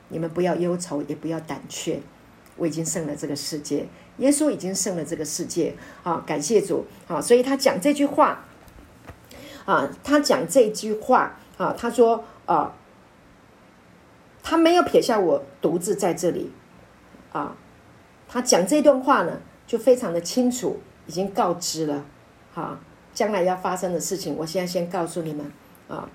[0.08, 2.00] 你们不要忧愁，也不要胆怯。”
[2.56, 3.86] 我已经胜了这个世界，
[4.18, 5.74] 耶稣已经胜了这个世界。
[6.02, 6.84] 好，感谢主。
[7.06, 8.44] 好，所以他讲这句话，
[9.64, 12.74] 啊，他讲这句话，啊，他说，啊，
[14.42, 16.52] 他没有撇下我独自在这里，
[17.32, 17.56] 啊，
[18.28, 22.04] 他讲这段话呢，就非常的清楚，已经告知了，
[22.52, 22.78] 好，
[23.14, 25.50] 将来要发生的事情，我现在先告诉你们，
[25.88, 26.08] 啊，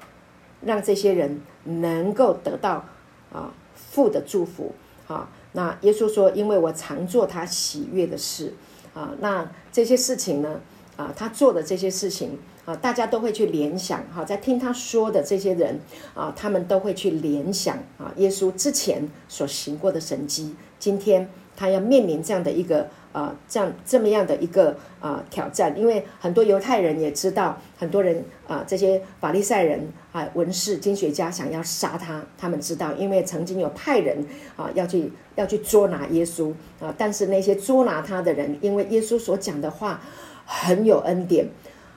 [0.62, 2.86] 让这些人能够得到
[3.34, 4.76] 啊父的祝福，
[5.08, 5.28] 啊。
[5.58, 8.54] 那耶稣说：“因为我常做他喜悦的事，
[8.94, 10.62] 啊，那这些事情呢，
[10.96, 15.80] 啊，他做的这些事情，啊，大家都会去联想，哈，在听他说的这些人，
[16.14, 22.88] 啊，他们都会去联想，啊，耶稣之前所行过的神迹，今天他要面临这样的一个，
[23.18, 29.80] 啊这样这么样的一个啊挑战，因为很多犹太人也知道，很多人啊这些法利赛人
[30.12, 34.24] 啊文士经学家想要杀他，他们知道，因为曾经有派人
[34.56, 40.00] 啊要去要去捉拿耶稣啊，但是那些捉拿他的人，因为耶稣所讲的话
[40.46, 41.48] 很有恩典，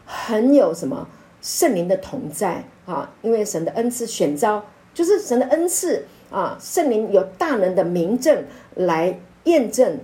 [0.06, 1.06] 很有什么
[1.42, 4.64] 圣灵的同在啊，因为神的恩赐选召
[4.94, 6.06] 就是神的恩赐。
[6.30, 8.44] 啊，圣灵有大能的名证
[8.76, 9.98] 来验证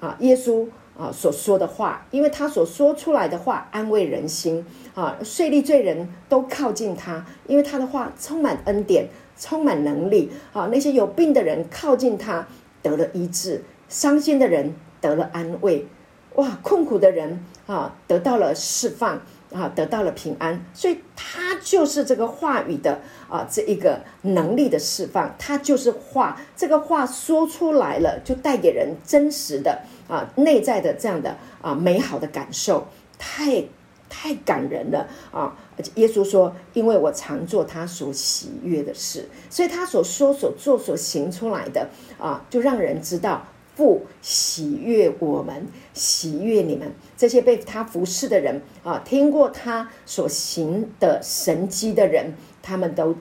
[0.00, 10.68] 啊，耶稣啊所说的话，因为他所说出来的话安慰人心啊，税利罪人都靠近他，因为他的话充满恩典，充满能力啊。
[10.72, 12.46] 那些有病的人靠近他
[12.82, 15.86] 得了医治，伤心的人得了安慰，
[16.34, 19.20] 哇，困苦的人啊得到了释放。
[19.52, 32.86] 啊，得到了平安，所以他就是这个话语的啊，这一个能力的释放，他就是话，这个话说出来了，就带给人真实的啊内在的这样的啊美好的感受，
[33.18, 33.64] 太
[34.08, 35.54] 太感人了啊！
[35.94, 41.88] 耶稣说：“因为我常做他所喜悦的事，所以他所说、所做、所行出来的
[42.18, 43.46] 啊，就让人知道。”
[43.78, 53.14] 父喜悦我们，喜悦你们这些被他服侍的人啊，听过他所行的神迹的人，他们都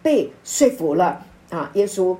[0.00, 1.72] 被说服了啊。
[1.74, 2.16] 耶稣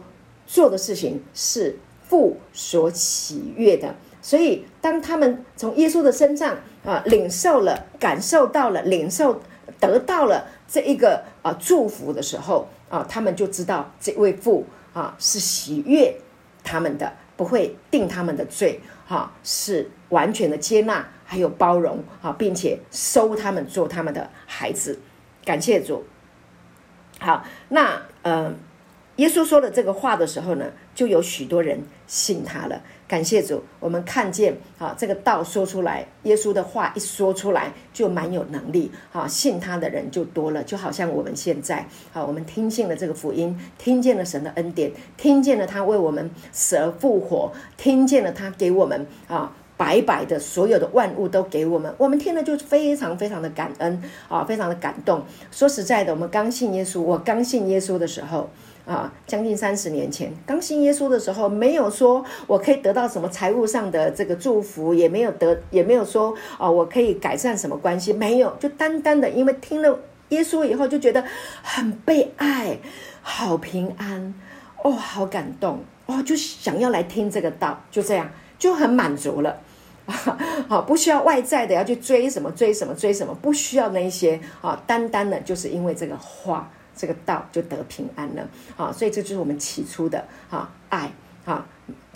[0.48, 9.40] 做的事情是父所喜悦的，所以当他们从耶稣的身上啊领受了、感受到了、领受
[9.78, 16.16] 得到了这一个啊祝福的时候啊，他们就知道这位父啊是喜悦
[16.64, 17.12] 他们的。
[17.38, 24.98] 不会定他们的罪，哈，是完全的接纳，还有包容，哈，并且收他们做他们的孩子。
[25.44, 26.04] 感谢主。
[27.20, 28.52] 好，那呃，
[29.16, 32.82] 耶稣说了这个话的时候呢，就有许多人信他了。
[33.08, 55.24] 感谢主，我们看见啊，这个道说出来，耶稣的话一说出来，就蛮有能力啊，信他的人就多了，就好像我们现在啊，我们听信了这个福音，听见了神的恩典，听见了他为我们死而复活，听见了他给我们啊白白的所有的万物都给我们，我们听了就非常非常的感恩啊，非常的感动。
[55.50, 58.50] 说实在的，我们刚信耶稣，我刚信耶稣的时候。
[58.88, 71.22] 啊，将近三十年前，刚信耶稣的时候，没有说我可以得到什么财务上的这个祝福，也没有得，也没有说啊，我可以改善什么关系，没有，就单单的因为听了耶稣以后，就觉得
[71.62, 72.78] 很被爱，
[73.20, 74.32] 好平安，
[74.82, 79.60] 哦，好感动，哦，就想要来听这个道，就这样就很满足了，
[80.66, 86.70] 好，不需要外在的要去追什么追什么追什么，不需要那些啊，单单的就是因为这个话。
[86.98, 88.46] 这个道就得平安了，
[88.76, 91.10] 啊，所以这就是我们起初的哈爱。
[91.44, 91.66] 啊，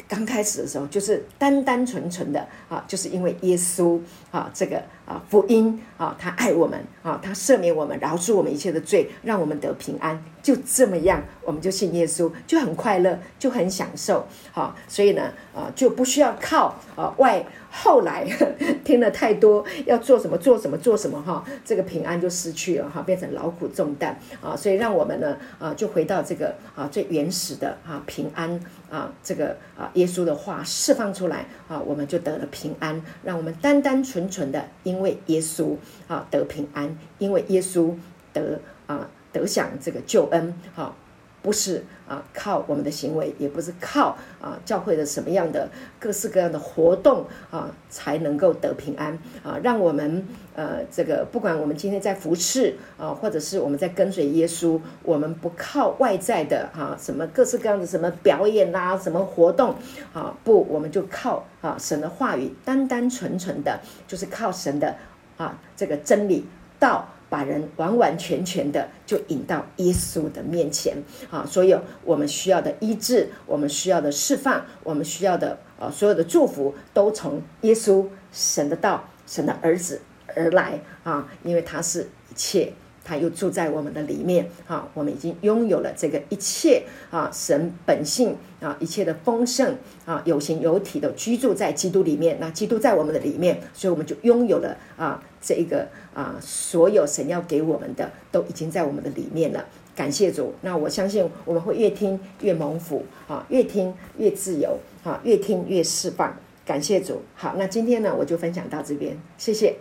[0.07, 3.99] 刚开始的时候就是单单纯纯的啊，就是因为耶稣
[4.31, 17.45] 啊，这个啊福音啊，他爱我们啊，他赦免我们，饶恕我们一切的罪，让我们得平安，就这么样，我们就信耶稣，就很快乐，就很享受，好，所以呢，啊，就不需要靠啊外。
[17.75, 18.27] 后来
[18.85, 35.75] 听了太多，要做什么做什么做什么哈，这个平安就失去了哈，变成劳苦重担啊，所以让我们呢啊，就回到这个啊最原始的啊平安啊这个啊耶稣的话释放出来啊，我们就得了平安，让我们单单纯纯的因为耶稣
[36.07, 37.95] 啊得平安，因为耶稣
[38.35, 40.95] 得啊得享这个救恩啊。
[41.43, 45.69] 不是啊，靠我们的行为，也不是靠啊教会的什么样的
[45.99, 49.59] 各式各样的活动啊，才能够得平安啊。
[49.63, 50.25] 让我们
[50.55, 59.75] 呃，这个不管我们今天在服侍啊，或者是我们在跟随耶稣，我们不靠外在的哈什么各式各样的什么表演啦，什么活动
[60.13, 64.95] 啊，不，我们就靠啊神的话语，单单纯纯的，就是靠神的
[65.37, 66.47] 啊这个真理
[66.79, 67.09] 道。
[67.33, 70.95] 把人完完全全的就引到耶稣的面前
[71.31, 71.47] 啊！
[71.49, 80.03] 所有我们需要的医治，我们需要的释放，我们需要的啊，所有的祝福，都从耶稣神的道、神的儿子
[80.37, 81.27] 而来啊！
[81.43, 82.75] 因为他是一切。
[83.05, 92.37] 他又住在我们的里面，啊，我们已经拥有了这个一切啊，神本性啊，一切的丰盛啊，有形有体的居住在基督里面。
[92.39, 99.67] 那基督在我们的里面，所以我们就拥有了啊，这一个啊，所有神要给我们的都已经在我们的里面了。
[99.95, 100.55] 感谢主。
[100.63, 106.35] 那我相信我们会越听越蒙福啊，越听越自由啊，越听越释放。
[106.65, 107.21] 感谢主。
[107.35, 109.75] 好，那今天呢，我就分享到这边，谢谢，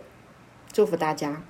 [0.72, 1.42] 祝福大家。